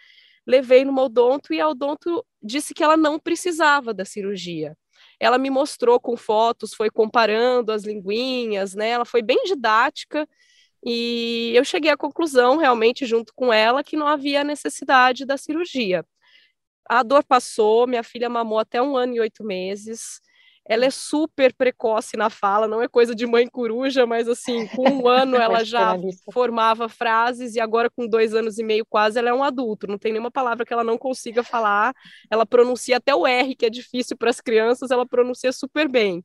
Levei 0.45 0.85
no 0.85 0.97
odonto 0.99 1.53
e 1.53 1.61
a 1.61 1.67
odonto 1.67 2.25
disse 2.41 2.73
que 2.73 2.83
ela 2.83 2.97
não 2.97 3.19
precisava 3.19 3.93
da 3.93 4.05
cirurgia. 4.05 4.77
Ela 5.19 5.37
me 5.37 5.49
mostrou 5.49 5.99
com 5.99 6.17
fotos, 6.17 6.73
foi 6.73 6.89
comparando 6.89 7.71
as 7.71 7.83
linguinhas, 7.83 8.75
né? 8.75 8.89
Ela 8.89 9.05
foi 9.05 9.21
bem 9.21 9.43
didática 9.45 10.27
e 10.85 11.51
eu 11.55 11.63
cheguei 11.63 11.91
à 11.91 11.97
conclusão, 11.97 12.57
realmente, 12.57 13.05
junto 13.05 13.33
com 13.33 13.53
ela, 13.53 13.83
que 13.83 13.95
não 13.95 14.07
havia 14.07 14.43
necessidade 14.43 15.25
da 15.25 15.37
cirurgia. 15.37 16.05
A 16.89 17.03
dor 17.03 17.23
passou, 17.23 17.87
minha 17.87 18.03
filha 18.03 18.29
mamou 18.29 18.59
até 18.59 18.81
um 18.81 18.97
ano 18.97 19.15
e 19.15 19.19
oito 19.21 19.43
meses. 19.43 20.19
Ela 20.65 20.85
é 20.85 20.89
super 20.89 21.53
precoce 21.53 22.15
na 22.15 22.29
fala, 22.29 22.67
não 22.67 22.81
é 22.81 22.87
coisa 22.87 23.13
de 23.13 23.25
mãe 23.25 23.47
coruja, 23.47 24.05
mas 24.05 24.29
assim, 24.29 24.65
com 24.67 24.89
um 24.89 25.07
ano 25.07 25.35
ela 25.41 25.63
já 25.63 25.95
formava 26.31 26.87
frases 26.87 27.55
e 27.55 27.59
agora 27.59 27.89
com 27.89 28.07
dois 28.07 28.33
anos 28.33 28.57
e 28.57 28.63
meio 28.63 28.85
quase 28.85 29.19
ela 29.19 29.29
é 29.29 29.33
um 29.33 29.43
adulto, 29.43 29.87
não 29.87 29.97
tem 29.97 30.13
nenhuma 30.13 30.31
palavra 30.31 30.65
que 30.65 30.71
ela 30.71 30.83
não 30.83 30.97
consiga 30.97 31.43
falar. 31.43 31.93
Ela 32.31 32.45
pronuncia 32.45 32.97
até 32.97 33.13
o 33.13 33.27
R, 33.27 33.55
que 33.55 33.65
é 33.65 33.69
difícil 33.69 34.15
para 34.17 34.29
as 34.29 34.39
crianças, 34.39 34.89
ela 34.89 35.05
pronuncia 35.05 35.51
super 35.51 35.89
bem. 35.89 36.23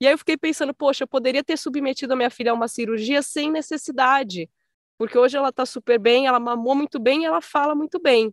E 0.00 0.06
aí 0.06 0.12
eu 0.12 0.18
fiquei 0.18 0.36
pensando, 0.36 0.72
poxa, 0.72 1.04
eu 1.04 1.08
poderia 1.08 1.42
ter 1.42 1.56
submetido 1.56 2.12
a 2.12 2.16
minha 2.16 2.30
filha 2.30 2.52
a 2.52 2.54
uma 2.54 2.68
cirurgia 2.68 3.20
sem 3.22 3.50
necessidade, 3.50 4.48
porque 4.96 5.18
hoje 5.18 5.36
ela 5.36 5.48
está 5.48 5.66
super 5.66 5.98
bem, 5.98 6.26
ela 6.26 6.38
mamou 6.38 6.74
muito 6.74 7.00
bem 7.00 7.22
e 7.22 7.24
ela 7.24 7.40
fala 7.40 7.74
muito 7.74 8.00
bem 8.00 8.32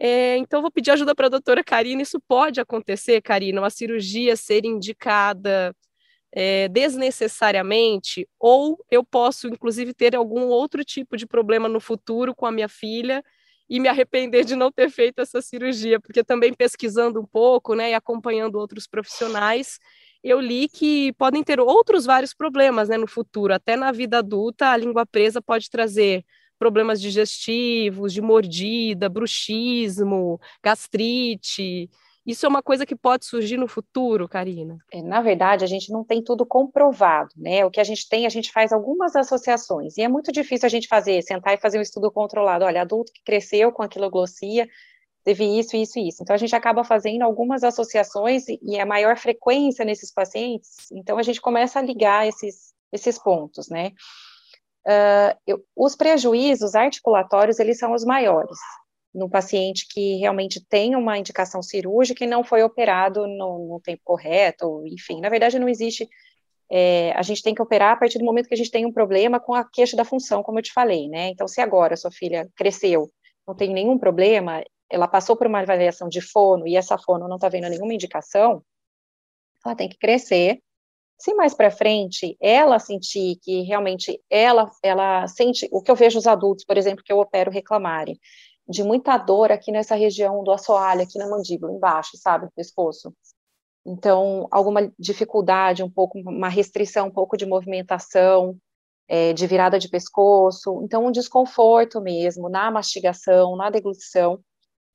É, 0.00 0.36
então, 0.36 0.62
vou 0.62 0.70
pedir 0.70 0.92
ajuda 0.92 1.14
para 1.14 1.26
a 1.26 1.30
doutora 1.30 1.64
Karina. 1.64 2.02
Isso 2.02 2.20
pode 2.28 2.60
acontecer, 2.60 3.20
Karina, 3.20 3.60
uma 3.60 3.70
cirurgia 3.70 4.36
ser 4.36 4.64
indicada 4.64 5.74
é, 6.32 6.68
desnecessariamente, 6.68 8.28
ou 8.38 8.78
eu 8.90 9.04
posso, 9.04 9.48
inclusive, 9.48 9.94
ter 9.94 10.14
algum 10.14 10.48
outro 10.48 10.84
tipo 10.84 11.16
de 11.16 11.26
problema 11.26 11.68
no 11.68 11.80
futuro 11.80 12.34
com 12.34 12.46
a 12.46 12.52
minha 12.52 12.68
filha 12.68 13.22
e 13.68 13.80
me 13.80 13.88
arrepender 13.88 14.44
de 14.44 14.54
não 14.56 14.70
ter 14.72 14.90
feito 14.90 15.20
essa 15.20 15.42
cirurgia, 15.42 16.00
porque 16.00 16.24
também 16.24 16.52
pesquisando 16.54 17.20
um 17.20 17.26
pouco, 17.26 17.74
né, 17.74 17.90
e 17.90 17.94
acompanhando 17.94 18.56
outros 18.56 18.86
profissionais, 18.86 19.78
eu 20.22 20.40
li 20.40 20.68
que 20.68 21.12
podem 21.14 21.42
ter 21.44 21.60
outros 21.60 22.04
vários 22.06 22.34
problemas, 22.34 22.88
né, 22.88 22.96
no 22.96 23.06
futuro, 23.06 23.52
até 23.54 23.76
na 23.76 23.92
vida 23.92 24.18
adulta, 24.18 24.68
a 24.70 24.76
língua 24.76 25.06
presa 25.06 25.42
pode 25.42 25.70
trazer 25.70 26.24
problemas 26.58 27.00
digestivos, 27.00 28.12
de 28.12 28.20
mordida, 28.20 29.08
bruxismo, 29.08 30.40
gastrite. 30.62 31.90
Isso 32.28 32.44
é 32.44 32.48
uma 32.48 32.62
coisa 32.62 32.84
que 32.84 32.94
pode 32.94 33.24
surgir 33.24 33.56
no 33.56 33.66
futuro, 33.66 34.28
Karina? 34.28 34.76
É, 34.92 35.00
na 35.00 35.22
verdade, 35.22 35.64
a 35.64 35.66
gente 35.66 35.90
não 35.90 36.04
tem 36.04 36.22
tudo 36.22 36.44
comprovado, 36.44 37.30
né? 37.34 37.64
O 37.64 37.70
que 37.70 37.80
a 37.80 37.84
gente 37.84 38.06
tem, 38.06 38.26
a 38.26 38.28
gente 38.28 38.52
faz 38.52 38.70
algumas 38.70 39.16
associações, 39.16 39.96
e 39.96 40.02
é 40.02 40.08
muito 40.08 40.30
difícil 40.30 40.66
a 40.66 40.68
gente 40.68 40.88
fazer, 40.88 41.22
sentar 41.22 41.54
e 41.54 41.58
fazer 41.58 41.78
um 41.78 41.82
estudo 41.82 42.10
controlado. 42.10 42.66
Olha, 42.66 42.82
adulto 42.82 43.12
que 43.14 43.22
cresceu 43.24 43.72
com 43.72 43.82
aquiloglossia 43.82 44.68
teve 45.24 45.44
isso, 45.58 45.74
isso 45.74 45.98
e 45.98 46.08
isso. 46.08 46.22
Então, 46.22 46.34
a 46.34 46.38
gente 46.38 46.54
acaba 46.54 46.84
fazendo 46.84 47.22
algumas 47.22 47.64
associações 47.64 48.44
e 48.48 48.78
a 48.78 48.84
maior 48.84 49.16
frequência 49.16 49.84
nesses 49.84 50.12
pacientes, 50.12 50.90
então 50.92 51.18
a 51.18 51.22
gente 51.22 51.40
começa 51.40 51.78
a 51.78 51.82
ligar 51.82 52.26
esses, 52.28 52.74
esses 52.92 53.18
pontos, 53.18 53.70
né? 53.70 53.92
Uh, 54.86 55.62
os 55.76 55.94
prejuízos 55.94 56.74
articulatórios, 56.74 57.58
eles 57.58 57.78
são 57.78 57.92
os 57.92 58.04
maiores, 58.04 58.58
no 59.14 59.28
paciente 59.28 59.86
que 59.88 60.16
realmente 60.16 60.64
tem 60.64 60.96
uma 60.96 61.18
indicação 61.18 61.62
cirúrgica 61.62 62.24
e 62.24 62.28
não 62.28 62.44
foi 62.44 62.62
operado 62.62 63.26
no, 63.26 63.68
no 63.68 63.80
tempo 63.80 64.00
correto, 64.04 64.82
enfim, 64.86 65.20
na 65.20 65.28
verdade 65.28 65.58
não 65.58 65.68
existe, 65.68 66.08
é, 66.70 67.12
a 67.12 67.22
gente 67.22 67.42
tem 67.42 67.54
que 67.54 67.62
operar 67.62 67.92
a 67.92 67.96
partir 67.96 68.18
do 68.18 68.24
momento 68.24 68.48
que 68.48 68.54
a 68.54 68.56
gente 68.56 68.70
tem 68.70 68.86
um 68.86 68.92
problema 68.92 69.40
com 69.40 69.54
a 69.54 69.64
queixa 69.64 69.96
da 69.96 70.04
função, 70.04 70.42
como 70.42 70.58
eu 70.58 70.62
te 70.62 70.72
falei, 70.72 71.08
né, 71.08 71.28
então 71.28 71.48
se 71.48 71.60
agora 71.60 71.96
sua 71.96 72.10
filha 72.10 72.48
cresceu, 72.56 73.10
não 73.46 73.54
tem 73.54 73.72
nenhum 73.72 73.98
problema, 73.98 74.62
ela 74.90 75.08
passou 75.08 75.36
por 75.36 75.46
uma 75.46 75.60
avaliação 75.60 76.08
de 76.08 76.20
fono 76.20 76.66
e 76.66 76.76
essa 76.76 76.96
fono 76.96 77.28
não 77.28 77.36
está 77.36 77.48
vendo 77.48 77.68
nenhuma 77.68 77.92
indicação, 77.92 78.62
ela 79.64 79.74
tem 79.74 79.88
que 79.88 79.98
crescer 79.98 80.62
se 81.18 81.34
mais 81.34 81.54
para 81.54 81.70
frente 81.70 82.36
ela 82.40 82.78
sentir 82.78 83.36
que 83.42 83.62
realmente 83.62 84.20
ela 84.30 84.70
ela 84.82 85.26
sente 85.26 85.68
o 85.72 85.82
que 85.82 85.90
eu 85.90 85.96
vejo 85.96 86.18
os 86.18 86.26
adultos, 86.26 86.64
por 86.64 86.76
exemplo, 86.76 87.02
que 87.04 87.12
eu 87.12 87.18
opero 87.18 87.50
reclamarem 87.50 88.18
de 88.68 88.82
muita 88.82 89.16
dor 89.16 89.50
aqui 89.50 89.72
nessa 89.72 89.94
região 89.94 90.44
do 90.44 90.52
assoalho, 90.52 91.02
aqui 91.02 91.18
na 91.18 91.28
mandíbula, 91.28 91.72
embaixo, 91.72 92.16
sabe, 92.16 92.46
do 92.46 92.52
pescoço. 92.52 93.14
Então, 93.86 94.46
alguma 94.50 94.92
dificuldade, 94.98 95.82
um 95.82 95.90
pouco, 95.90 96.18
uma 96.18 96.48
restrição, 96.48 97.06
um 97.08 97.10
pouco 97.10 97.36
de 97.36 97.46
movimentação, 97.46 98.58
é, 99.08 99.32
de 99.32 99.46
virada 99.46 99.78
de 99.78 99.88
pescoço. 99.88 100.82
Então, 100.84 101.06
um 101.06 101.10
desconforto 101.10 102.00
mesmo 102.00 102.50
na 102.50 102.70
mastigação, 102.70 103.56
na 103.56 103.70
deglutição. 103.70 104.38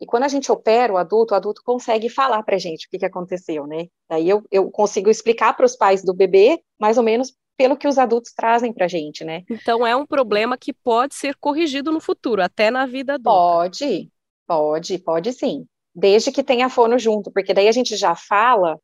E 0.04 0.06
quando 0.06 0.24
a 0.24 0.28
gente 0.28 0.52
opera 0.52 0.92
o 0.92 0.98
adulto, 0.98 1.34
o 1.34 1.38
adulto 1.38 1.62
consegue 1.64 2.10
falar 2.10 2.44
para 2.44 2.58
a 2.58 2.60
gente 2.60 2.88
o 2.88 2.90
que, 2.90 3.00
que 3.00 3.06
aconteceu, 3.06 3.66
né? 3.66 3.88
Daí 4.10 4.28
eu, 4.28 4.44
eu 4.52 4.70
consigo 4.70 5.10
explicar 5.10 5.56
para 5.56 5.66
os 5.66 5.78
pais 5.78 6.04
do 6.04 6.14
bebê, 6.14 6.62
mais 6.78 6.98
ou 6.98 7.04
menos 7.06 7.34
pelo 7.56 7.78
que 7.78 7.88
os 7.88 7.98
adultos 7.98 8.34
trazem 8.34 8.74
para 8.74 8.84
a 8.84 8.90
gente, 8.90 9.24
né? 9.24 9.44
Então 9.50 9.88
é 9.88 9.96
um 9.96 10.06
problema 10.06 10.58
que 10.58 10.74
pode 10.74 11.16
ser 11.16 11.38
corrigido 11.38 11.90
no 11.90 12.02
futuro, 12.02 12.44
até 12.44 12.70
na 12.70 12.86
vida 12.86 13.14
adulta. 13.14 13.30
Pode, 13.32 14.12
pode, 14.46 14.98
pode 14.98 15.32
sim. 15.32 15.66
Desde 15.96 16.34
que 16.34 16.44
tenha 16.44 16.68
fono 16.68 17.00
junto, 17.00 17.32
porque 17.32 17.54
daí 17.54 17.70
a 17.70 17.72
gente 17.72 17.96
já 17.96 18.14
fala, 18.14 18.78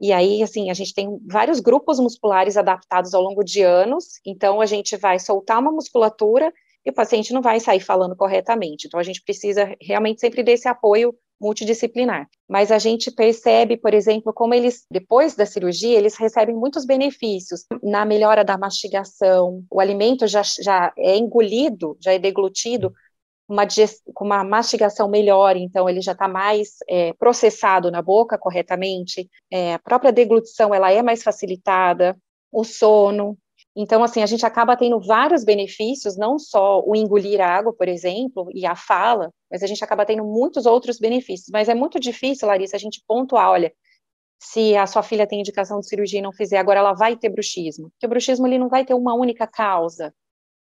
e 0.00 0.12
aí, 0.12 0.42
assim, 0.42 0.70
a 0.70 0.74
gente 0.74 0.92
tem 0.92 1.20
vários 1.24 1.60
grupos 1.60 2.00
musculares 2.00 2.56
adaptados 2.56 3.14
ao 3.14 3.22
longo 3.22 3.44
de 3.44 3.62
anos, 3.62 4.18
então 4.26 4.60
a 4.60 4.66
gente 4.66 4.96
vai 4.96 5.20
soltar 5.20 5.60
uma 5.60 5.70
musculatura 5.70 6.52
e 6.88 6.90
o 6.90 6.94
paciente 6.94 7.34
não 7.34 7.42
vai 7.42 7.60
sair 7.60 7.80
falando 7.80 8.16
corretamente. 8.16 8.86
Então, 8.86 8.98
a 8.98 9.02
gente 9.02 9.22
precisa 9.22 9.76
realmente 9.80 10.20
sempre 10.20 10.42
desse 10.42 10.66
apoio 10.66 11.14
multidisciplinar. 11.38 12.26
Mas 12.48 12.72
a 12.72 12.78
gente 12.78 13.10
percebe, 13.10 13.76
por 13.76 13.92
exemplo, 13.92 14.32
como 14.32 14.54
eles, 14.54 14.86
depois 14.90 15.36
da 15.36 15.44
cirurgia, 15.44 15.98
eles 15.98 16.16
recebem 16.16 16.56
muitos 16.56 16.86
benefícios 16.86 17.64
na 17.82 18.06
melhora 18.06 18.42
da 18.42 18.56
mastigação, 18.56 19.62
o 19.70 19.80
alimento 19.80 20.26
já, 20.26 20.42
já 20.42 20.92
é 20.96 21.16
engolido, 21.16 21.96
já 22.00 22.14
é 22.14 22.18
deglutido, 22.18 22.92
uma, 23.46 23.66
com 24.14 24.24
uma 24.24 24.42
mastigação 24.42 25.08
melhor, 25.08 25.56
então 25.56 25.88
ele 25.88 26.00
já 26.00 26.12
está 26.12 26.26
mais 26.26 26.76
é, 26.88 27.12
processado 27.14 27.90
na 27.90 28.02
boca 28.02 28.36
corretamente, 28.36 29.28
é, 29.50 29.74
a 29.74 29.78
própria 29.78 30.12
deglutição 30.12 30.74
ela 30.74 30.90
é 30.90 31.02
mais 31.02 31.22
facilitada, 31.22 32.16
o 32.50 32.64
sono, 32.64 33.38
então, 33.76 34.02
assim, 34.02 34.22
a 34.22 34.26
gente 34.26 34.44
acaba 34.44 34.76
tendo 34.76 35.00
vários 35.00 35.44
benefícios, 35.44 36.16
não 36.16 36.38
só 36.38 36.82
o 36.84 36.96
engolir 36.96 37.40
água, 37.40 37.72
por 37.72 37.88
exemplo, 37.88 38.48
e 38.52 38.66
a 38.66 38.74
fala, 38.74 39.32
mas 39.50 39.62
a 39.62 39.66
gente 39.66 39.84
acaba 39.84 40.04
tendo 40.04 40.24
muitos 40.24 40.66
outros 40.66 40.98
benefícios. 40.98 41.48
Mas 41.52 41.68
é 41.68 41.74
muito 41.74 42.00
difícil, 42.00 42.48
Larissa, 42.48 42.76
a 42.76 42.80
gente 42.80 43.02
pontuar, 43.06 43.50
olha, 43.50 43.72
se 44.40 44.76
a 44.76 44.86
sua 44.86 45.02
filha 45.02 45.26
tem 45.26 45.40
indicação 45.40 45.80
de 45.80 45.88
cirurgia 45.88 46.20
e 46.20 46.22
não 46.22 46.32
fizer, 46.32 46.58
agora 46.58 46.80
ela 46.80 46.92
vai 46.92 47.16
ter 47.16 47.28
bruxismo. 47.28 47.90
Porque 47.90 48.06
o 48.06 48.08
bruxismo 48.08 48.46
ele 48.46 48.58
não 48.58 48.68
vai 48.68 48.84
ter 48.84 48.94
uma 48.94 49.14
única 49.14 49.46
causa. 49.46 50.14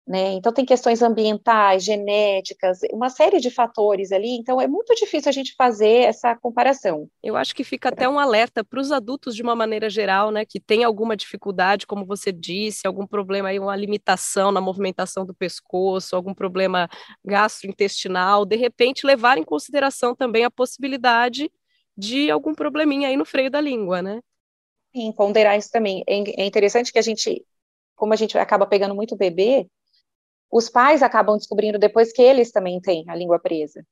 Né? 0.04 0.32
Então, 0.32 0.52
tem 0.52 0.64
questões 0.64 1.00
ambientais, 1.00 1.84
genéticas, 1.84 2.80
uma 2.92 3.08
série 3.08 3.38
de 3.38 3.50
fatores 3.50 4.10
ali, 4.10 4.36
então 4.36 4.60
é 4.60 4.66
muito 4.66 4.92
difícil 4.96 5.28
a 5.28 5.32
gente 5.32 5.54
fazer 5.56 6.06
essa 6.06 6.34
comparação. 6.34 7.08
Eu 7.22 7.36
acho 7.36 7.54
que 7.54 7.62
fica 7.62 7.88
até 7.88 8.08
um 8.08 8.18
alerta 8.18 8.64
para 8.64 8.80
os 8.80 8.90
adultos 8.90 9.36
de 9.36 9.42
uma 9.42 9.54
maneira 9.54 9.88
geral, 9.88 10.32
né, 10.32 10.44
que 10.44 10.58
tem 10.58 10.82
alguma 10.82 11.16
dificuldade, 11.16 11.86
como 11.86 12.04
você 12.04 12.32
disse, 12.32 12.84
algum 12.84 13.06
problema 13.06 13.50
aí, 13.50 13.60
uma 13.60 13.76
limitação 13.76 14.50
na 14.50 14.60
movimentação 14.60 15.24
do 15.24 15.32
pescoço, 15.32 16.16
algum 16.16 16.34
problema 16.34 16.88
gastrointestinal, 17.24 18.44
de 18.44 18.56
repente 18.56 19.06
levar 19.06 19.38
em 19.38 19.44
consideração 19.44 20.16
também 20.16 20.44
a 20.44 20.50
possibilidade 20.50 21.48
de 21.96 22.28
algum 22.28 22.54
probleminha 22.56 23.08
aí 23.08 23.16
no 23.16 23.24
freio 23.24 23.50
da 23.50 23.60
língua, 23.60 24.02
né? 24.02 24.20
Sim, 24.92 25.12
ponderar 25.12 25.56
isso 25.56 25.70
também. 25.70 26.02
É, 26.08 26.42
é 26.42 26.44
interessante 26.44 26.92
que 26.92 26.98
a 26.98 27.02
gente, 27.02 27.46
como 27.94 28.12
a 28.12 28.16
gente 28.16 28.36
acaba 28.36 28.66
pegando 28.66 28.96
muito 28.96 29.16
bebê, 29.16 29.68
os 30.52 30.68
pais 30.68 31.02
acabam 31.02 31.36
descobrindo 31.38 31.78
depois 31.78 32.12
que 32.12 32.20
eles 32.20 32.52
também 32.52 32.78
têm 32.78 33.04
a 33.08 33.16
língua 33.16 33.38
presa. 33.38 33.82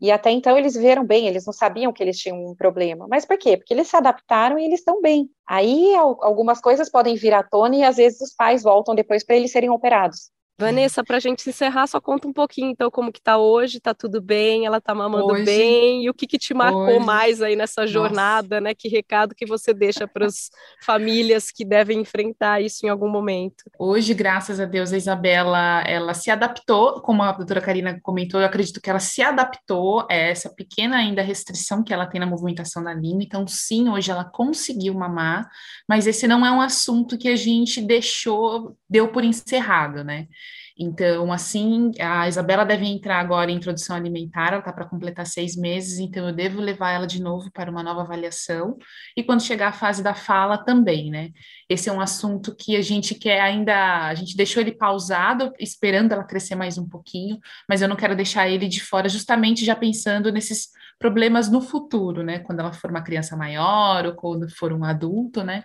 E 0.00 0.10
até 0.10 0.32
então 0.32 0.58
eles 0.58 0.74
viveram 0.74 1.06
bem, 1.06 1.28
eles 1.28 1.46
não 1.46 1.52
sabiam 1.52 1.92
que 1.92 2.02
eles 2.02 2.18
tinham 2.18 2.44
um 2.44 2.56
problema. 2.56 3.06
Mas 3.08 3.24
por 3.24 3.38
quê? 3.38 3.56
Porque 3.56 3.72
eles 3.72 3.86
se 3.86 3.96
adaptaram 3.96 4.58
e 4.58 4.64
eles 4.64 4.80
estão 4.80 5.00
bem. 5.00 5.30
Aí 5.46 5.94
algumas 5.94 6.60
coisas 6.60 6.90
podem 6.90 7.14
vir 7.14 7.32
à 7.32 7.44
tona 7.44 7.76
e 7.76 7.84
às 7.84 7.98
vezes 7.98 8.20
os 8.20 8.34
pais 8.34 8.64
voltam 8.64 8.96
depois 8.96 9.24
para 9.24 9.36
eles 9.36 9.52
serem 9.52 9.70
operados. 9.70 10.32
Vanessa, 10.62 11.04
para 11.04 11.16
a 11.16 11.20
gente 11.20 11.48
encerrar, 11.48 11.86
só 11.86 12.00
conta 12.00 12.26
um 12.26 12.32
pouquinho, 12.32 12.70
então, 12.70 12.90
como 12.90 13.12
que 13.12 13.20
tá 13.20 13.36
hoje, 13.36 13.80
tá 13.80 13.92
tudo 13.92 14.20
bem, 14.20 14.64
ela 14.64 14.80
tá 14.80 14.94
mamando 14.94 15.26
hoje, 15.26 15.44
bem, 15.44 16.04
e 16.04 16.10
o 16.10 16.14
que 16.14 16.26
que 16.26 16.38
te 16.38 16.54
marcou 16.54 16.96
hoje, 16.96 17.04
mais 17.04 17.42
aí 17.42 17.56
nessa 17.56 17.86
jornada, 17.86 18.56
nossa. 18.56 18.60
né? 18.60 18.74
Que 18.74 18.88
recado 18.88 19.34
que 19.34 19.44
você 19.44 19.74
deixa 19.74 20.06
para 20.06 20.26
as 20.26 20.50
famílias 20.80 21.50
que 21.50 21.64
devem 21.64 22.00
enfrentar 22.00 22.60
isso 22.62 22.86
em 22.86 22.88
algum 22.88 23.08
momento? 23.08 23.64
Hoje, 23.78 24.14
graças 24.14 24.60
a 24.60 24.64
Deus, 24.64 24.92
a 24.92 24.96
Isabela, 24.96 25.82
ela 25.86 26.14
se 26.14 26.30
adaptou, 26.30 27.00
como 27.02 27.22
a 27.22 27.32
doutora 27.32 27.60
Karina 27.60 27.98
comentou, 28.00 28.40
eu 28.40 28.46
acredito 28.46 28.80
que 28.80 28.88
ela 28.88 29.00
se 29.00 29.22
adaptou 29.22 30.06
a 30.10 30.14
essa 30.14 30.48
pequena 30.48 30.96
ainda 30.96 31.22
restrição 31.22 31.82
que 31.82 31.92
ela 31.92 32.06
tem 32.06 32.20
na 32.20 32.26
movimentação 32.26 32.82
da 32.82 32.94
língua, 32.94 33.22
então, 33.22 33.46
sim, 33.46 33.88
hoje 33.88 34.10
ela 34.10 34.24
conseguiu 34.24 34.94
mamar, 34.94 35.48
mas 35.88 36.06
esse 36.06 36.26
não 36.26 36.46
é 36.46 36.50
um 36.50 36.60
assunto 36.60 37.18
que 37.18 37.28
a 37.28 37.36
gente 37.36 37.80
deixou, 37.80 38.76
deu 38.88 39.08
por 39.08 39.24
encerrado, 39.24 40.04
né? 40.04 40.28
Então, 40.78 41.32
assim, 41.32 41.92
a 42.00 42.26
Isabela 42.28 42.64
deve 42.64 42.86
entrar 42.86 43.18
agora 43.20 43.50
em 43.50 43.56
introdução 43.56 43.96
alimentar, 43.96 44.48
ela 44.48 44.58
está 44.58 44.72
para 44.72 44.86
completar 44.86 45.26
seis 45.26 45.56
meses, 45.56 45.98
então 45.98 46.26
eu 46.28 46.34
devo 46.34 46.60
levar 46.60 46.92
ela 46.92 47.06
de 47.06 47.20
novo 47.20 47.50
para 47.52 47.70
uma 47.70 47.82
nova 47.82 48.02
avaliação, 48.02 48.76
e 49.16 49.22
quando 49.22 49.42
chegar 49.42 49.68
a 49.68 49.72
fase 49.72 50.02
da 50.02 50.14
fala 50.14 50.58
também, 50.58 51.10
né? 51.10 51.30
Esse 51.68 51.88
é 51.88 51.92
um 51.92 52.00
assunto 52.00 52.54
que 52.54 52.76
a 52.76 52.82
gente 52.82 53.14
quer 53.14 53.40
ainda, 53.40 54.06
a 54.08 54.14
gente 54.14 54.36
deixou 54.36 54.60
ele 54.62 54.72
pausado, 54.72 55.52
esperando 55.58 56.12
ela 56.12 56.24
crescer 56.24 56.54
mais 56.54 56.78
um 56.78 56.88
pouquinho, 56.88 57.38
mas 57.68 57.82
eu 57.82 57.88
não 57.88 57.96
quero 57.96 58.16
deixar 58.16 58.48
ele 58.48 58.68
de 58.68 58.80
fora, 58.82 59.08
justamente 59.08 59.64
já 59.64 59.76
pensando 59.76 60.32
nesses 60.32 60.68
problemas 60.98 61.50
no 61.50 61.60
futuro, 61.60 62.22
né? 62.22 62.38
Quando 62.38 62.60
ela 62.60 62.72
for 62.72 62.90
uma 62.90 63.02
criança 63.02 63.36
maior 63.36 64.06
ou 64.06 64.14
quando 64.14 64.48
for 64.48 64.72
um 64.72 64.84
adulto, 64.84 65.42
né? 65.42 65.64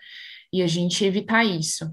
E 0.52 0.62
a 0.62 0.68
gente 0.68 1.04
evitar 1.04 1.44
isso. 1.44 1.86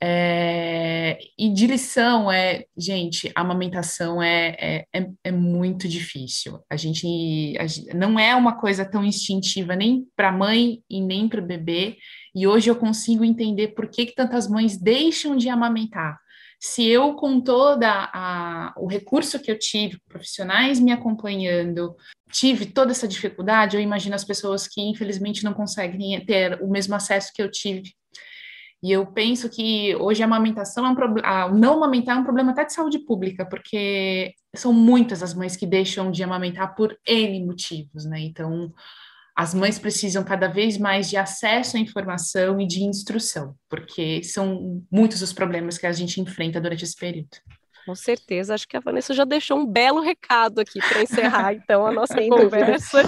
É, 0.00 1.18
e 1.38 1.52
de 1.52 1.66
lição 1.66 2.30
é, 2.30 2.64
gente, 2.76 3.30
a 3.34 3.40
amamentação 3.40 4.22
é, 4.22 4.56
é, 4.58 4.86
é, 4.92 5.10
é 5.24 5.32
muito 5.32 5.88
difícil. 5.88 6.60
A 6.68 6.76
gente, 6.76 7.54
a 7.58 7.96
não 7.96 8.18
é 8.18 8.34
uma 8.34 8.58
coisa 8.58 8.84
tão 8.84 9.04
instintiva 9.04 9.76
nem 9.76 10.06
para 10.16 10.28
a 10.28 10.32
mãe 10.32 10.82
e 10.90 11.00
nem 11.00 11.28
para 11.28 11.40
o 11.40 11.46
bebê. 11.46 11.96
E 12.34 12.46
hoje 12.46 12.68
eu 12.70 12.76
consigo 12.76 13.24
entender 13.24 13.68
por 13.68 13.88
que, 13.88 14.06
que 14.06 14.14
tantas 14.14 14.48
mães 14.48 14.76
deixam 14.76 15.36
de 15.36 15.48
amamentar 15.48 16.18
se 16.64 16.88
eu, 16.88 17.12
com 17.12 17.42
toda 17.42 18.10
a, 18.10 18.72
o 18.78 18.86
recurso 18.86 19.38
que 19.38 19.50
eu 19.50 19.58
tive, 19.58 20.00
profissionais 20.08 20.80
me 20.80 20.92
acompanhando, 20.92 21.94
tive 22.32 22.64
toda 22.64 22.90
essa 22.90 23.06
dificuldade, 23.06 23.76
eu 23.76 23.82
imagino 23.82 24.14
as 24.14 24.24
pessoas 24.24 24.66
que 24.66 24.80
infelizmente 24.80 25.44
não 25.44 25.52
conseguem 25.52 26.24
ter 26.24 26.58
o 26.62 26.70
mesmo 26.70 26.94
acesso 26.94 27.34
que 27.34 27.42
eu 27.42 27.50
tive. 27.50 27.92
E 28.82 28.90
eu 28.90 29.04
penso 29.04 29.50
que 29.50 29.94
hoje 29.96 30.22
a 30.22 30.26
amamentação 30.26 30.86
é 30.86 30.88
um 30.88 30.94
problema, 30.94 31.48
não 31.50 31.74
amamentar 31.74 32.16
é 32.16 32.20
um 32.20 32.24
problema 32.24 32.52
até 32.52 32.64
de 32.64 32.72
saúde 32.72 32.98
pública, 33.00 33.44
porque 33.44 34.32
são 34.56 34.72
muitas 34.72 35.22
as 35.22 35.34
mães 35.34 35.58
que 35.58 35.66
deixam 35.66 36.10
de 36.10 36.22
amamentar 36.22 36.74
por 36.74 36.96
N 37.06 37.44
motivos, 37.44 38.06
né? 38.06 38.20
Então, 38.20 38.72
as 39.36 39.52
mães 39.52 39.78
precisam 39.78 40.22
cada 40.22 40.46
vez 40.46 40.78
mais 40.78 41.10
de 41.10 41.16
acesso 41.16 41.76
à 41.76 41.80
informação 41.80 42.60
e 42.60 42.66
de 42.66 42.84
instrução, 42.84 43.54
porque 43.68 44.22
são 44.22 44.82
muitos 44.90 45.22
os 45.22 45.32
problemas 45.32 45.76
que 45.76 45.86
a 45.86 45.92
gente 45.92 46.20
enfrenta 46.20 46.60
durante 46.60 46.84
esse 46.84 46.96
período. 46.96 47.36
Com 47.84 47.94
certeza, 47.94 48.54
acho 48.54 48.66
que 48.66 48.76
a 48.76 48.80
Vanessa 48.80 49.12
já 49.12 49.24
deixou 49.24 49.58
um 49.58 49.66
belo 49.66 50.00
recado 50.00 50.60
aqui 50.60 50.78
para 50.80 51.02
encerrar, 51.02 51.52
então, 51.54 51.86
a 51.86 51.92
nossa 51.92 52.16
conversa 52.28 53.02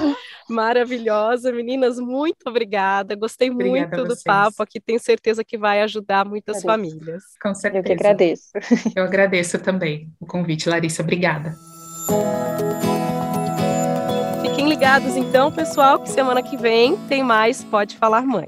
maravilhosa. 0.51 1.51
Meninas, 1.51 1.99
muito 1.99 2.47
obrigada, 2.47 3.15
gostei 3.15 3.49
obrigada 3.49 3.97
muito 3.97 4.15
do 4.15 4.23
papo 4.23 4.63
aqui, 4.63 4.79
tenho 4.79 5.01
certeza 5.01 5.43
que 5.43 5.57
vai 5.57 5.81
ajudar 5.81 6.27
muitas 6.27 6.59
agradeço. 6.59 6.91
famílias. 6.91 7.23
Com 7.41 7.55
certeza. 7.55 7.79
Eu 7.79 7.85
que 7.85 7.93
agradeço. 7.93 8.51
Eu 8.95 9.05
agradeço 9.05 9.59
também 9.59 10.13
o 10.21 10.27
convite, 10.27 10.69
Larissa, 10.69 11.03
obrigada. 11.03 11.55
Ligados 14.77 15.17
então, 15.17 15.51
pessoal, 15.51 15.99
que 15.99 16.11
semana 16.11 16.43
que 16.43 16.55
vem 16.55 16.99
tem 17.09 17.23
mais 17.23 17.65
Pode 17.65 17.97
Falar 17.97 18.27
Mãe. 18.27 18.47